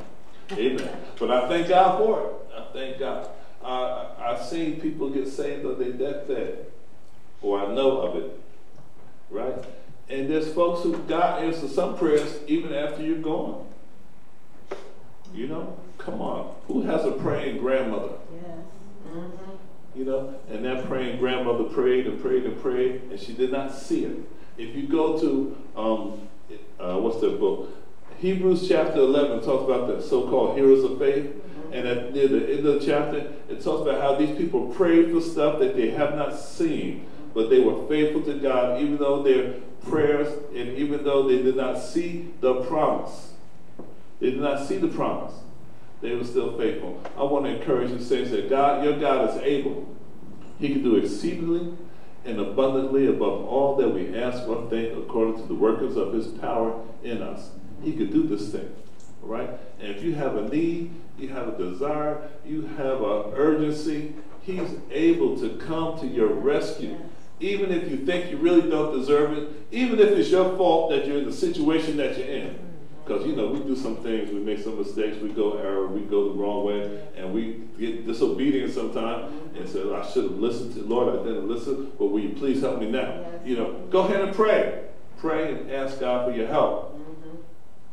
[0.51, 0.97] Amen.
[1.19, 2.55] But I thank God for it.
[2.55, 3.29] I thank God.
[3.63, 6.67] I, I've seen people get saved on their deathbed,
[7.41, 8.39] or I know of it,
[9.29, 9.55] right?
[10.09, 13.67] And there's folks who God answers some prayers even after you're gone.
[15.33, 16.55] You know, come on.
[16.67, 18.13] Who has a praying grandmother?
[18.33, 18.43] Yes.
[19.09, 19.99] Mm-hmm.
[19.99, 23.73] You know, and that praying grandmother prayed and prayed and prayed, and she did not
[23.73, 24.17] see it.
[24.57, 26.27] If you go to, um,
[26.79, 27.69] uh, what's that book?
[28.19, 31.25] Hebrews chapter 11 talks about the so called heroes of faith.
[31.25, 31.73] Mm-hmm.
[31.73, 35.11] And at near the end of the chapter, it talks about how these people prayed
[35.11, 39.21] for stuff that they have not seen, but they were faithful to God, even though
[39.21, 39.53] their
[39.87, 43.33] prayers and even though they did not see the promise.
[44.19, 45.33] They did not see the promise.
[46.01, 47.01] They were still faithful.
[47.15, 49.95] I want to encourage you, saints, that God, your God is able.
[50.59, 51.73] He can do exceedingly
[52.25, 56.27] and abundantly above all that we ask or think according to the workings of his
[56.27, 57.49] power in us.
[57.83, 58.73] He could do this thing.
[59.21, 59.49] right?
[59.79, 64.75] And if you have a need, you have a desire, you have an urgency, he's
[64.91, 66.97] able to come to your rescue.
[67.39, 71.05] Even if you think you really don't deserve it, even if it's your fault that
[71.05, 72.47] you're in the situation that you're in.
[72.47, 72.63] Mm-hmm.
[73.05, 76.01] Because, you know, we do some things, we make some mistakes, we go error, we
[76.01, 79.57] go the wrong way, and we get disobedient sometimes mm-hmm.
[79.57, 82.61] and say, I should have listened to Lord, I didn't listen, but will you please
[82.61, 83.23] help me now?
[83.45, 84.83] You know, go ahead and pray.
[85.19, 86.96] Pray and ask God for your help.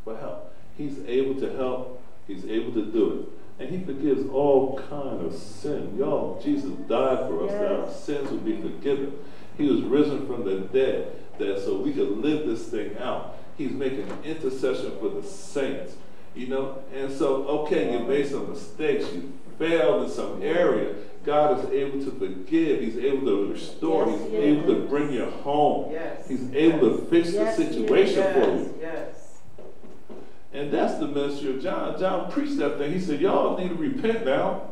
[0.05, 0.55] For help.
[0.77, 3.12] He's able to help, He's able to do
[3.59, 3.62] it.
[3.62, 5.97] And He forgives all kind of sin.
[5.99, 9.12] Y'all, Jesus died for us that our sins would be forgiven.
[9.57, 13.37] He was risen from the dead that so we could live this thing out.
[13.57, 15.95] He's making intercession for the saints.
[16.35, 21.64] You know, and so okay, you made some mistakes, you failed in some area, God
[21.64, 22.81] is able to forgive.
[22.81, 24.07] He's able to restore.
[24.07, 24.43] Yes, He's yes.
[24.43, 25.93] able to bring you home.
[25.93, 26.29] Yes.
[26.29, 28.81] He's able to fix Yes, the situation yes, for you.
[30.55, 31.99] And that's the ministry of John.
[31.99, 32.93] John preached that thing.
[32.93, 34.71] He said, Y'all need to repent now.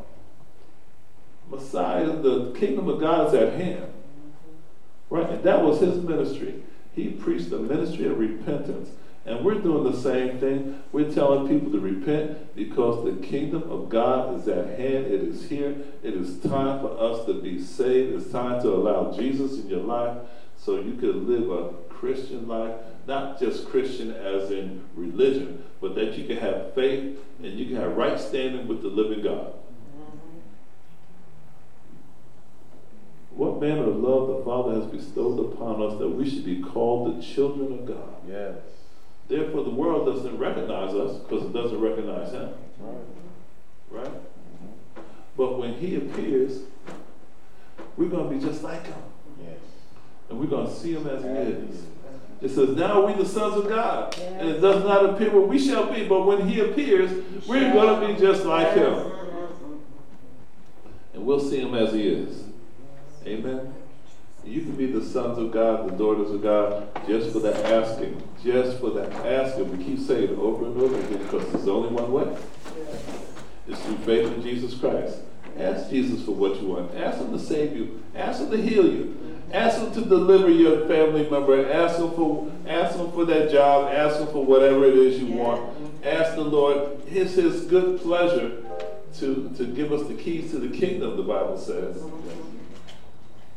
[1.51, 3.93] Messiah, the kingdom of God is at hand.
[5.11, 5.29] Right?
[5.29, 6.63] And that was his ministry.
[6.95, 8.91] He preached the ministry of repentance.
[9.27, 10.83] And we're doing the same thing.
[10.93, 15.07] We're telling people to repent because the kingdom of God is at hand.
[15.07, 15.77] It is here.
[16.03, 18.15] It is time for us to be saved.
[18.21, 20.17] It's time to allow Jesus in your life
[20.57, 22.75] so you can live a Christian life.
[23.07, 27.77] Not just Christian as in religion, but that you can have faith and you can
[27.77, 29.53] have right standing with the living God.
[33.31, 37.17] What manner of love the Father has bestowed upon us that we should be called
[37.17, 38.15] the children of God.
[38.29, 38.57] Yes.
[39.29, 42.53] Therefore, the world doesn't recognize us because it doesn't recognize Him.
[42.81, 44.03] Right.
[44.03, 44.13] Right?
[45.37, 46.63] But when He appears,
[47.97, 49.03] we're going to be just like Him.
[49.41, 49.61] Yes.
[50.29, 51.92] And we're going to see Him as He is.
[52.43, 54.19] It says, Now we the sons of God.
[54.19, 57.11] And it does not appear what we shall be, but when He appears,
[57.47, 59.13] we're going to be just like Him.
[61.15, 62.45] And we'll see Him as He is.
[63.25, 63.73] Amen.
[64.45, 68.21] You can be the sons of God, the daughters of God, just for that asking.
[68.43, 69.79] Just for that asking.
[69.79, 72.37] We keep saying it over and over again because there's only one way.
[73.69, 75.19] It's through faith in Jesus Christ.
[75.57, 76.93] Ask Jesus for what you want.
[76.97, 78.03] Ask Him to save you.
[78.17, 79.32] Ask Him to heal you.
[79.53, 81.71] Ask Him to deliver your family member.
[81.71, 83.93] Ask Him for ask Him for that job.
[83.93, 85.77] Ask Him for whatever it is you want.
[86.05, 87.03] Ask the Lord.
[87.07, 88.63] It's His good pleasure
[89.19, 92.03] to, to give us the keys to the kingdom, the Bible says.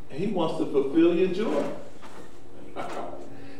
[0.10, 1.66] He wants to fulfill your joy.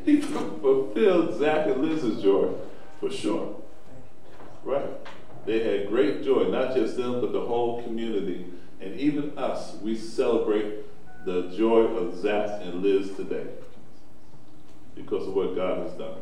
[0.06, 2.54] he fulfilled Zach and Liz's joy,
[3.00, 3.56] for sure.
[4.63, 4.89] Right?
[5.45, 8.45] They had great joy, not just them, but the whole community.
[8.82, 10.85] And even us, we celebrate
[11.25, 13.47] the joy of Zach and Liz today
[14.93, 16.19] because of what God has done.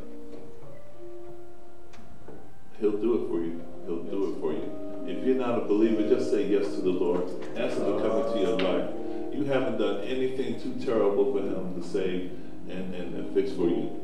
[2.79, 3.61] He'll do it for you.
[3.85, 4.71] He'll do it for you.
[5.05, 7.29] If you're not a believer, just say yes to the Lord.
[7.57, 8.89] Ask Him to come into your life.
[9.33, 12.31] You haven't done anything too terrible for Him to save
[12.69, 13.99] and, and, and fix for you.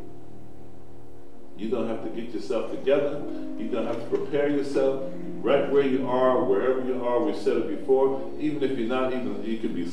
[1.57, 3.23] You don't have to get yourself together.
[3.57, 7.21] You don't have to prepare yourself right where you are, wherever you are.
[7.21, 8.29] We said it before.
[8.39, 9.89] Even if you're not even, you could be.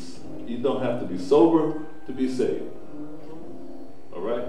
[0.47, 2.71] You don't have to be sober to be saved.
[4.15, 4.49] All right.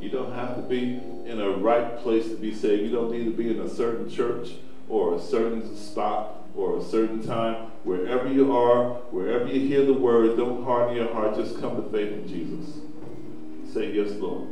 [0.00, 2.82] You don't have to be in a right place to be saved.
[2.82, 4.50] You don't need to be in a certain church
[4.88, 7.66] or a certain spot or a certain time.
[7.84, 11.36] Wherever you are, wherever you hear the word, don't harden your heart.
[11.36, 12.76] Just come to faith in Jesus.
[13.72, 14.48] Say yes, Lord.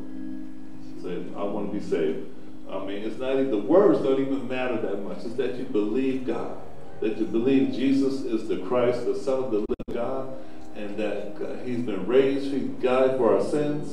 [1.03, 2.29] Say, I want to be saved.
[2.71, 5.19] I mean, it's not even, the words don't even matter that much.
[5.25, 6.59] It's that you believe God.
[7.01, 10.37] That you believe Jesus is the Christ, the Son of the living God,
[10.77, 13.93] and that He's been raised, He died for our sins,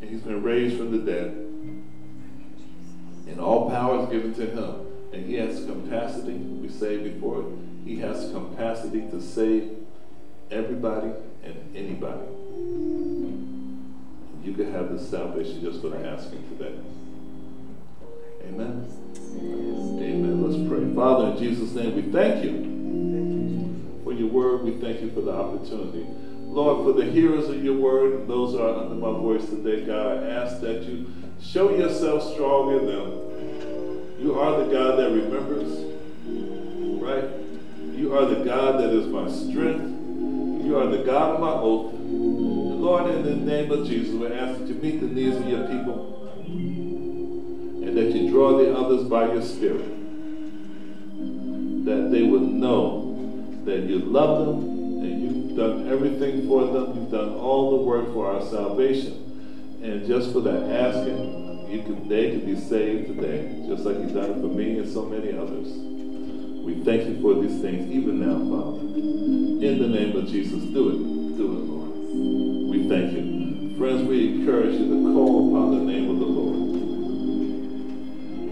[0.00, 1.28] and He's been raised from the dead.
[3.26, 4.86] And all power is given to Him.
[5.12, 7.50] And He has capacity, we say before,
[7.84, 9.76] He has capacity to save
[10.50, 11.12] everybody
[11.42, 12.26] and anybody.
[14.44, 16.74] You can have this salvation just the asking today.
[18.46, 18.86] Amen.
[19.36, 20.42] Amen.
[20.42, 20.94] Let's pray.
[20.94, 22.73] Father, in Jesus' name, we thank you
[24.18, 24.62] your word.
[24.62, 26.06] We thank you for the opportunity.
[26.54, 30.22] Lord, for the hearers of your word those who are under my voice today, God,
[30.22, 31.06] I ask that you
[31.42, 34.20] show yourself strong in them.
[34.20, 35.84] You are the God that remembers,
[37.02, 37.28] right?
[37.94, 39.90] You are the God that is my strength.
[40.64, 41.92] You are the God of my oath.
[41.94, 45.66] Lord, in the name of Jesus, we ask that you meet the needs of your
[45.68, 46.14] people
[47.84, 49.86] and that you draw the others by your spirit.
[51.84, 53.03] That they would know
[53.64, 56.94] that you love them and you've done everything for them.
[56.94, 59.20] You've done all the work for our salvation.
[59.82, 64.14] And just for that asking, you can, they can be saved today, just like you've
[64.14, 65.68] done it for me and so many others.
[66.64, 68.80] We thank you for these things even now, Father.
[68.80, 70.98] In the name of Jesus, do it.
[71.36, 71.90] Do it, Lord.
[72.70, 73.76] We thank you.
[73.76, 76.54] Friends, we encourage you to call upon the name of the Lord.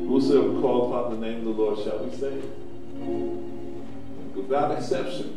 [0.09, 3.52] Whosoever call upon the name of the Lord shall be saved.
[4.35, 5.29] Without exception,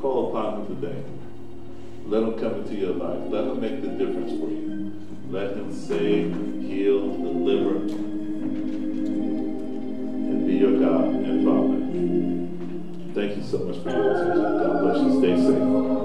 [0.00, 1.02] call upon him today.
[2.06, 3.20] Let him come into your life.
[3.28, 4.92] Let him make the difference for you.
[5.30, 7.76] Let him save, heal, deliver,
[10.26, 11.78] and be your God and Father.
[13.14, 14.42] Thank you so much for your attention.
[14.42, 15.18] God bless you.
[15.20, 16.03] Stay safe.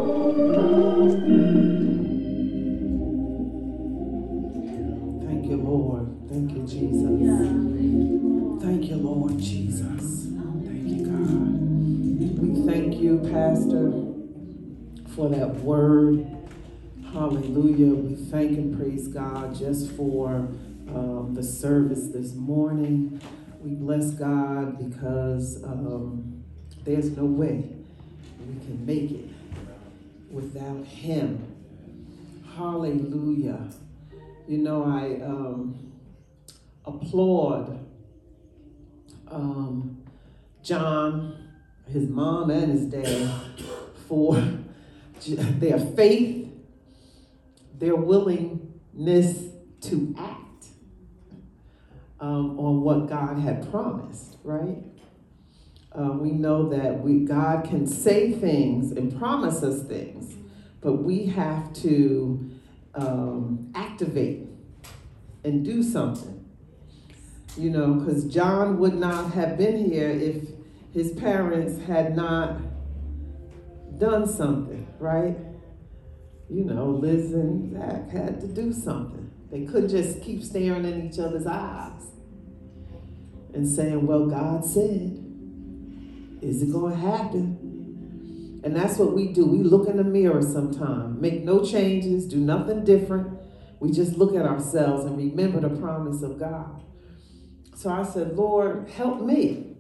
[18.30, 20.48] Thank and praise God just for
[20.90, 23.20] um, the service this morning.
[23.60, 26.44] We bless God because um,
[26.84, 27.70] there's no way
[28.48, 29.30] we can make it
[30.30, 31.44] without Him.
[32.56, 33.68] Hallelujah.
[34.48, 35.92] You know, I um,
[36.86, 37.80] applaud
[39.32, 40.04] um,
[40.62, 41.50] John,
[41.92, 43.32] his mom, and his dad
[44.08, 44.36] for
[45.28, 46.39] their faith,
[47.80, 49.46] their willingness
[49.82, 50.66] to act
[52.20, 54.84] um, on what God had promised, right?
[55.92, 60.36] Uh, we know that we God can say things and promise us things,
[60.82, 62.52] but we have to
[62.94, 64.48] um, activate
[65.44, 66.36] and do something.
[67.58, 70.44] You know, because John would not have been here if
[70.94, 72.58] his parents had not
[73.98, 75.36] done something, right?
[76.50, 79.32] You know, Liz and Zach had to do something.
[79.52, 82.02] They couldn't just keep staring in each other's eyes
[83.54, 85.26] and saying, Well, God said,
[86.42, 88.62] is it going to happen?
[88.64, 89.46] And that's what we do.
[89.46, 93.40] We look in the mirror sometimes, make no changes, do nothing different.
[93.80, 96.84] We just look at ourselves and remember the promise of God.
[97.76, 99.78] So I said, Lord, help me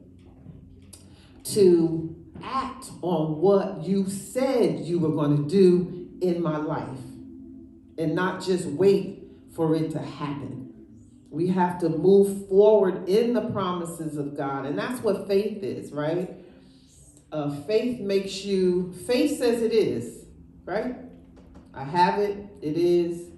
[1.45, 6.99] to act on what you said you were going to do in my life
[7.97, 10.73] and not just wait for it to happen.
[11.29, 14.65] We have to move forward in the promises of God.
[14.65, 16.33] And that's what faith is, right?
[17.31, 20.25] Uh, faith makes you, faith says it is,
[20.65, 20.95] right?
[21.73, 23.29] I have it, it is.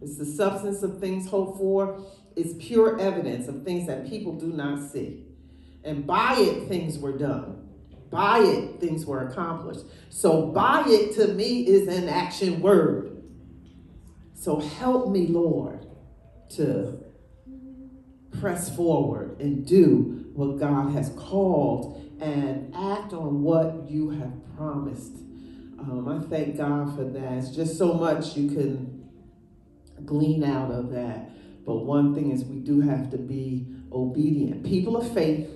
[0.00, 2.02] It's the substance of things hoped for.
[2.34, 5.24] It's pure evidence of things that people do not see.
[5.84, 7.59] And by it, things were done.
[8.10, 9.84] By it, things were accomplished.
[10.08, 13.22] So, by it to me is an action word.
[14.34, 15.86] So, help me, Lord,
[16.56, 16.98] to
[18.40, 25.16] press forward and do what God has called and act on what you have promised.
[25.78, 27.32] Um, I thank God for that.
[27.34, 29.08] It's just so much you can
[30.04, 31.30] glean out of that.
[31.64, 34.64] But one thing is, we do have to be obedient.
[34.64, 35.48] People of faith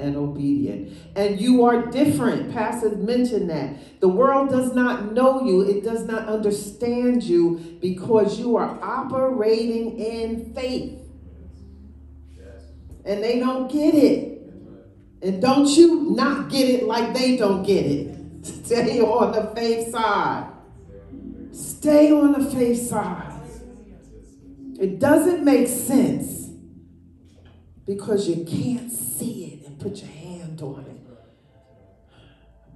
[0.00, 0.96] and obedient.
[1.14, 2.52] And you are different.
[2.52, 4.00] Pastor mentioned that.
[4.00, 9.98] The world does not know you, it does not understand you because you are operating
[9.98, 10.98] in faith.
[13.04, 14.42] And they don't get it.
[15.22, 18.16] And don't you not get it like they don't get it.
[18.46, 20.50] Stay on the faith side.
[21.52, 23.26] Stay on the faith side.
[24.78, 26.48] It doesn't make sense
[27.86, 31.00] because you can't see it put your hand on it.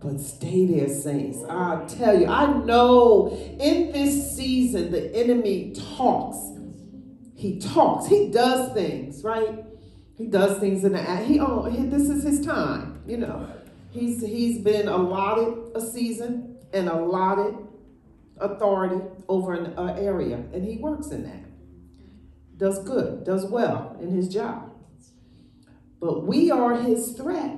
[0.01, 1.39] But stay there, saints.
[1.49, 6.37] I tell you, I know in this season the enemy talks.
[7.35, 8.07] He talks.
[8.07, 9.65] He does things, right?
[10.17, 13.49] He does things in the he oh he, this is his time, you know.
[13.91, 17.57] He's he's been allotted a season and allotted
[18.39, 21.45] authority over an uh, area, and he works in that.
[22.59, 24.74] Does good, does well in his job.
[26.05, 27.57] But we are his threat.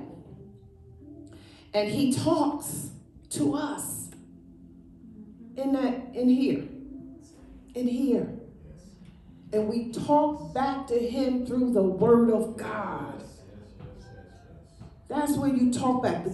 [1.73, 2.91] And he talks
[3.31, 4.07] to us
[5.57, 6.63] in that in here.
[7.75, 8.29] In here.
[9.51, 13.21] And we talk back to him through the word of God.
[15.09, 16.25] That's where you talk back.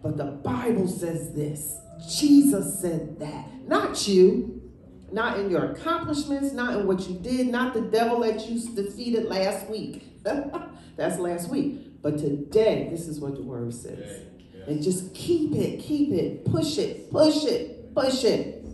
[0.00, 1.76] But the Bible says this.
[2.08, 3.66] Jesus said that.
[3.66, 4.62] Not you.
[5.10, 9.24] Not in your accomplishments, not in what you did, not the devil that you defeated
[9.24, 10.04] last week.
[10.98, 12.02] That's last week.
[12.02, 14.26] But today, this is what the word says.
[14.66, 18.64] And just keep it, keep it, push it, push it, push it.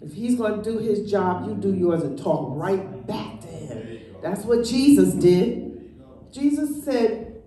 [0.00, 3.46] If he's going to do his job, you do yours and talk right back to
[3.46, 4.00] him.
[4.22, 5.94] That's what Jesus did.
[6.32, 7.42] Jesus said,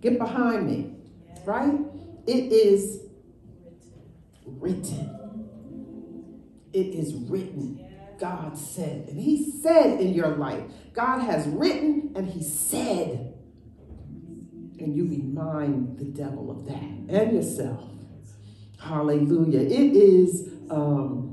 [0.00, 0.94] Get behind me,
[1.44, 1.78] right?
[2.26, 3.00] It is
[4.44, 5.46] written.
[6.72, 7.84] It is written.
[8.18, 9.08] God said.
[9.08, 10.62] And He said in your life.
[10.92, 13.34] God has written and He said.
[14.80, 17.84] And you remind the devil of that and yourself.
[18.78, 19.60] Hallelujah.
[19.60, 21.28] It is um,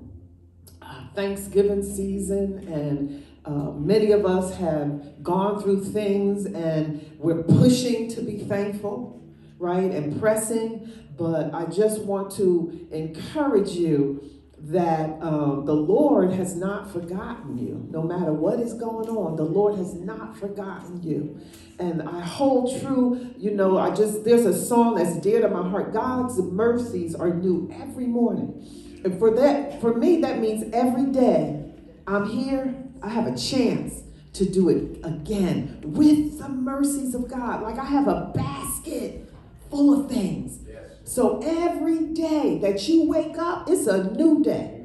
[1.16, 8.22] Thanksgiving season, and uh, many of us have gone through things and we're pushing to
[8.22, 9.24] be thankful,
[9.60, 9.92] right?
[9.92, 10.92] And pressing.
[11.18, 14.30] But I just want to encourage you
[14.66, 17.88] that um, the Lord has not forgotten you.
[17.91, 21.39] No matter what is going on, the Lord has not forgotten you.
[21.78, 25.70] And I hold true, you know, I just, there's a song that's dear to my
[25.70, 25.93] heart.
[25.93, 29.01] God's mercies are new every morning.
[29.03, 31.72] And for that, for me, that means every day
[32.07, 34.01] I'm here, I have a chance
[34.34, 37.61] to do it again with the mercies of God.
[37.61, 39.32] Like I have a basket
[39.70, 40.64] full of things.
[41.06, 44.82] So every day that you wake up, it's a new day.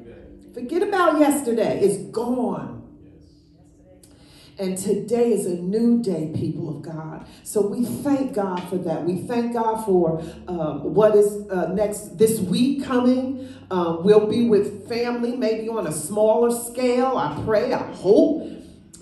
[0.52, 2.76] Forget about yesterday, it's gone.
[4.58, 7.26] And today is a new day, people of God.
[7.44, 9.06] So we thank God for that.
[9.06, 13.48] We thank God for um, what is uh, next this week coming.
[13.70, 17.16] Um, we'll be with family, maybe on a smaller scale.
[17.16, 18.59] I pray, I hope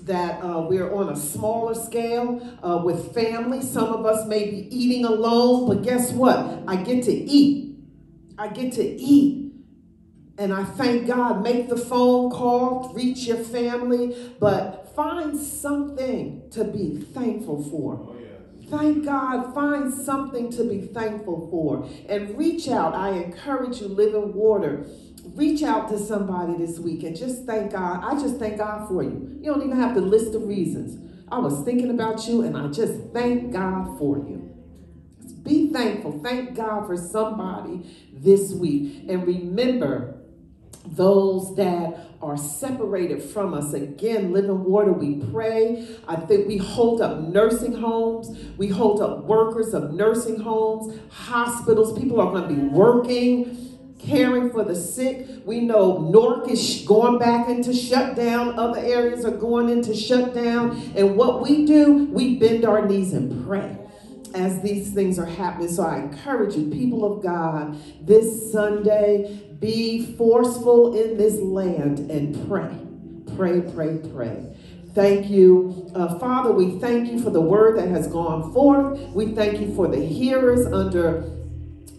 [0.09, 3.63] that uh, we're on a smaller scale uh, with family.
[3.63, 6.39] Some of us may be eating alone, but guess what?
[6.67, 7.79] I get to eat.
[8.37, 9.53] I get to eat.
[10.39, 11.43] And I thank God.
[11.43, 18.15] Make the phone call, reach your family, but find something to be thankful for.
[18.69, 21.89] Thank God, find something to be thankful for.
[22.09, 22.95] And reach out.
[22.95, 24.85] I encourage you, Living Water
[25.35, 28.01] reach out to somebody this week and just thank God.
[28.03, 29.39] I just thank God for you.
[29.41, 30.99] You don't even have to list the reasons.
[31.31, 34.45] I was thinking about you and I just thank God for you.
[35.43, 36.21] Be thankful.
[36.23, 39.05] Thank God for somebody this week.
[39.09, 40.19] And remember,
[40.85, 43.73] those that are separated from us.
[43.73, 45.87] Again, living water, we pray.
[46.07, 51.99] I think we hold up nursing homes, we hold up workers of nursing homes, hospitals.
[51.99, 53.68] People are going to be working
[53.99, 55.27] caring for the sick.
[55.45, 58.59] We know Newark is going back into shutdown.
[58.59, 60.93] Other areas are going into shutdown.
[60.97, 63.77] And what we do, we bend our knees and pray
[64.35, 65.69] as these things are happening.
[65.69, 67.77] So I encourage you, people of God,
[68.07, 72.77] this Sunday, be forceful in this land and pray.
[73.37, 74.55] Pray, pray, pray.
[74.95, 75.91] Thank you.
[75.95, 78.99] Uh, Father, we thank you for the word that has gone forth.
[79.11, 81.38] We thank you for the hearers under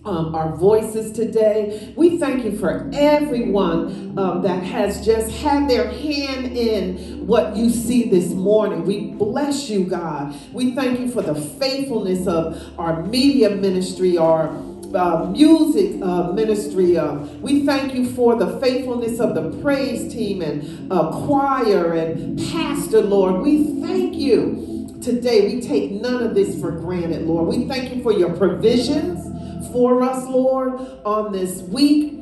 [0.05, 1.93] um, our voices today.
[1.95, 7.69] We thank you for everyone um, that has just had their hand in what you
[7.69, 8.85] see this morning.
[8.85, 10.35] We bless you, God.
[10.53, 14.49] We thank you for the faithfulness of our media ministry, our
[14.95, 16.97] uh, music uh, ministry.
[16.97, 22.39] Uh, we thank you for the faithfulness of the praise team and uh, choir and
[22.51, 23.41] pastor, Lord.
[23.41, 25.53] We thank you today.
[25.53, 27.47] We take none of this for granted, Lord.
[27.47, 29.18] We thank you for your provisions
[29.71, 32.15] for us, Lord, on this week.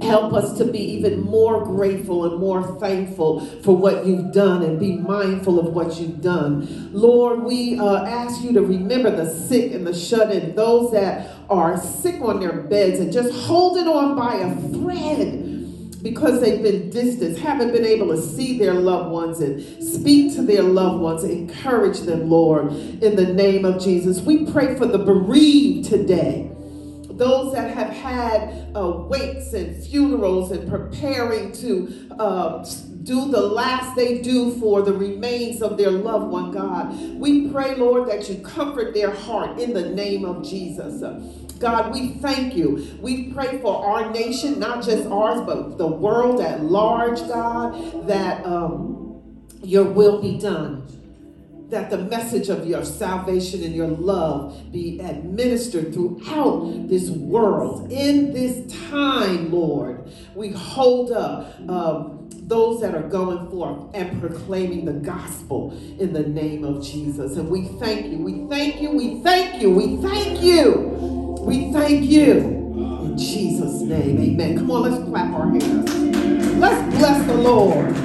[0.00, 4.78] Help us to be even more grateful and more thankful for what you've done and
[4.78, 6.90] be mindful of what you've done.
[6.92, 11.30] Lord, we uh, ask you to remember the sick and the shut in, those that
[11.48, 15.52] are sick on their beds and just holding on by a thread
[16.02, 20.42] because they've been distant, haven't been able to see their loved ones and speak to
[20.42, 21.22] their loved ones.
[21.22, 24.20] Encourage them, Lord, in the name of Jesus.
[24.20, 26.51] We pray for the bereaved today
[27.18, 32.64] those that have had uh, wakes and funerals and preparing to uh,
[33.02, 36.96] do the last they do for the remains of their loved one, God.
[37.18, 41.02] We pray, Lord, that you comfort their heart in the name of Jesus.
[41.58, 42.98] God, we thank you.
[43.00, 48.44] We pray for our nation, not just ours, but the world at large, God, that
[48.44, 50.91] um, your will be done
[51.72, 57.90] that the message of your salvation and your love be administered throughout this world.
[57.90, 64.84] In this time, Lord, we hold up um, those that are going forth and proclaiming
[64.84, 67.38] the gospel in the name of Jesus.
[67.38, 70.72] And we thank you, we thank you, we thank you, we thank you,
[71.40, 72.36] we thank you.
[73.02, 74.58] In Jesus' name, amen.
[74.58, 75.94] Come on, let's clap our hands.
[76.58, 77.96] Let's bless the Lord.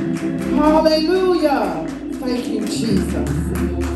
[0.56, 1.97] Hallelujah.
[2.28, 3.30] Thank you, Jesus.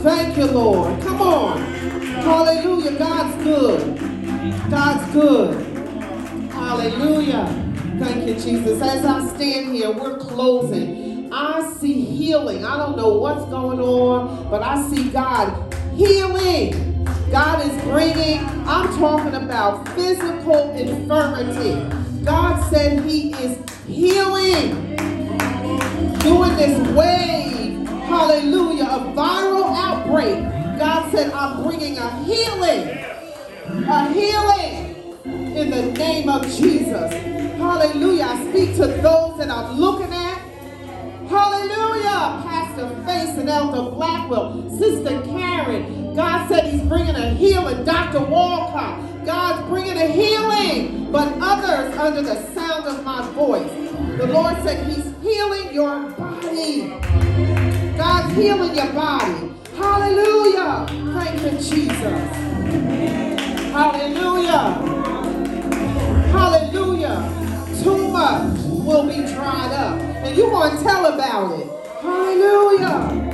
[0.03, 1.01] Thank you, Lord.
[1.01, 1.61] Come on.
[2.23, 2.97] Hallelujah.
[2.97, 3.99] God's good.
[4.71, 6.51] God's good.
[6.53, 7.45] Hallelujah.
[7.99, 8.81] Thank you, Jesus.
[8.81, 11.29] As I stand here, we're closing.
[11.33, 12.63] I see healing.
[12.63, 17.03] I don't know what's going on, but I see God healing.
[17.31, 22.23] God is bringing, I'm talking about physical infirmity.
[22.23, 24.95] God said He is healing.
[26.19, 27.50] Doing this wave
[28.11, 30.37] hallelujah, a viral outbreak,
[30.77, 32.89] God said, I'm bringing a healing,
[33.87, 37.11] a healing in the name of Jesus.
[37.57, 38.23] Hallelujah.
[38.23, 40.39] I speak to those that I'm looking at.
[41.29, 42.43] Hallelujah.
[42.43, 46.15] Pastor Faison and Elder Blackwell, Sister Karen.
[46.15, 47.83] God said He's bringing a healing.
[47.85, 48.19] Dr.
[48.19, 49.25] Walcott.
[49.25, 51.11] God's bringing a healing.
[51.11, 53.71] But others under the sound of of my voice.
[54.17, 57.60] The Lord said He's healing your body.
[58.01, 59.53] God's healing your body.
[59.77, 60.87] Hallelujah.
[61.13, 62.21] Thank you, Jesus.
[63.71, 64.73] Hallelujah.
[66.31, 67.17] Hallelujah.
[67.83, 69.99] Too much will be dried up.
[70.01, 71.67] And you want to tell about it.
[72.01, 73.27] Hallelujah.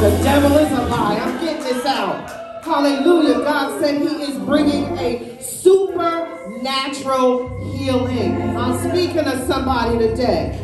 [0.00, 1.16] The devil is a lie.
[1.16, 2.35] I'm getting this out.
[2.76, 3.36] Hallelujah.
[3.36, 8.34] God said He is bringing a supernatural healing.
[8.54, 10.60] I'm speaking to somebody today.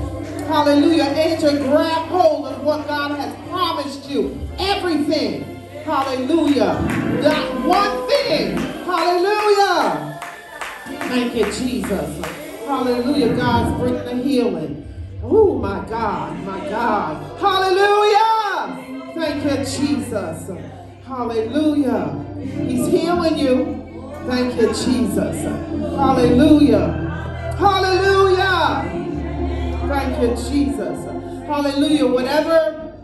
[0.46, 1.38] Hallelujah.
[1.40, 4.38] To grab hold of what God has promised you.
[4.58, 5.42] Everything.
[5.84, 6.82] Hallelujah.
[7.22, 8.58] Not one thing.
[8.84, 10.20] Hallelujah.
[10.84, 12.26] Thank you, Jesus.
[12.66, 13.34] Hallelujah.
[13.34, 14.86] God's bringing the healing.
[15.22, 16.38] Oh, my God.
[16.44, 17.40] My God.
[17.40, 19.14] Hallelujah.
[19.14, 20.50] Thank you, Jesus.
[21.12, 22.24] Hallelujah.
[22.66, 23.84] He's healing you.
[24.26, 25.42] Thank you, Jesus.
[25.42, 27.54] Hallelujah.
[27.58, 28.82] Hallelujah.
[29.88, 31.04] Thank you, Jesus.
[31.44, 32.06] Hallelujah.
[32.06, 32.94] Whatever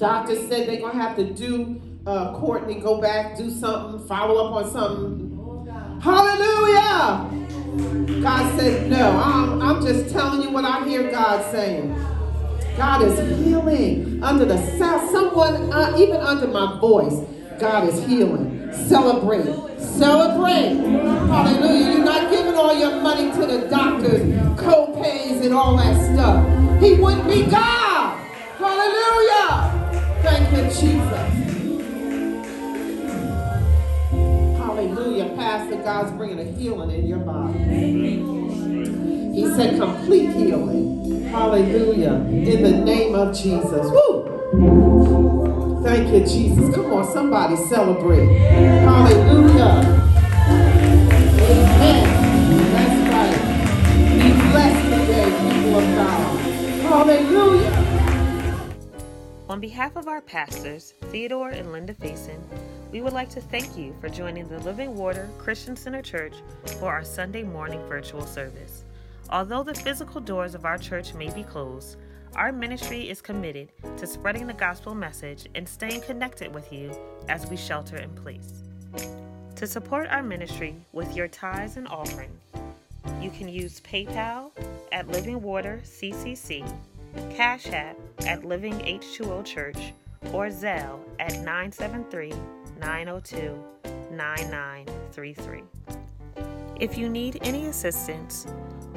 [0.00, 4.44] doctor said they're going to have to do, uh, Courtney, go back, do something, follow
[4.44, 6.00] up on something.
[6.00, 8.20] Hallelujah.
[8.20, 9.10] God said, no.
[9.16, 11.94] I'm, I'm just telling you what I hear God saying.
[12.78, 15.10] God is healing under the sound.
[15.10, 17.26] Someone, uh, even under my voice,
[17.58, 18.72] God is healing.
[18.72, 19.80] Celebrate.
[19.80, 20.76] Celebrate.
[21.26, 21.96] Hallelujah.
[21.96, 24.22] You're not giving all your money to the doctors,
[24.56, 26.80] co-pays, and all that stuff.
[26.80, 28.16] He wouldn't be God.
[28.58, 30.20] Hallelujah.
[30.22, 31.34] Thank you, Jesus.
[34.56, 35.34] Hallelujah.
[35.34, 39.07] Pastor, God's bringing a healing in your body.
[39.38, 41.22] He said complete healing.
[41.26, 42.14] Hallelujah.
[42.14, 43.86] In the name of Jesus.
[43.86, 45.80] Woo!
[45.84, 46.74] Thank you, Jesus.
[46.74, 48.26] Come on, somebody celebrate.
[48.26, 50.02] Hallelujah.
[51.38, 52.04] Amen.
[52.72, 53.38] That's right.
[54.10, 56.40] Be blessed today, people of God.
[56.80, 57.72] Hallelujah.
[59.48, 62.40] On behalf of our pastors, Theodore and Linda Faison,
[62.90, 66.34] we would like to thank you for joining the Living Water Christian Center Church
[66.80, 68.82] for our Sunday morning virtual service.
[69.30, 71.96] Although the physical doors of our church may be closed,
[72.34, 73.68] our ministry is committed
[73.98, 76.90] to spreading the gospel message and staying connected with you
[77.28, 78.62] as we shelter in place.
[79.56, 82.30] To support our ministry with your tithes and offering,
[83.20, 84.50] you can use PayPal
[84.92, 86.64] at Living Water CCC,
[87.34, 89.92] Cash App at Living H2O Church,
[90.32, 92.32] or Zelle at 973
[92.80, 93.62] 902
[94.12, 95.62] 9933.
[96.80, 98.46] If you need any assistance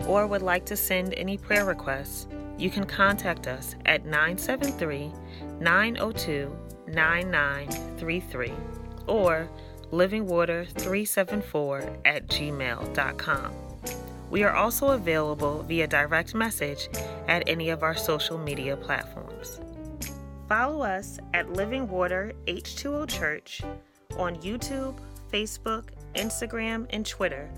[0.08, 2.28] or would like to send any prayer requests,
[2.58, 5.12] you can contact us at 973
[5.60, 6.54] 902
[6.88, 8.54] 9933
[9.08, 9.50] or
[9.92, 13.54] livingwater374 at gmail.com.
[14.30, 16.88] We are also available via direct message
[17.28, 19.60] at any of our social media platforms.
[20.48, 23.62] Follow us at Living Water H2O Church
[24.18, 24.98] on YouTube,
[25.32, 27.50] Facebook, Instagram, and Twitter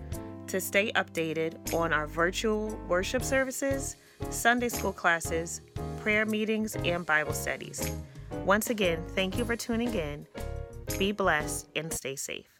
[0.53, 3.95] to stay updated on our virtual worship services,
[4.29, 5.61] Sunday school classes,
[5.99, 7.91] prayer meetings, and Bible studies.
[8.45, 10.27] Once again, thank you for tuning in.
[10.99, 12.52] Be blessed and stay safe.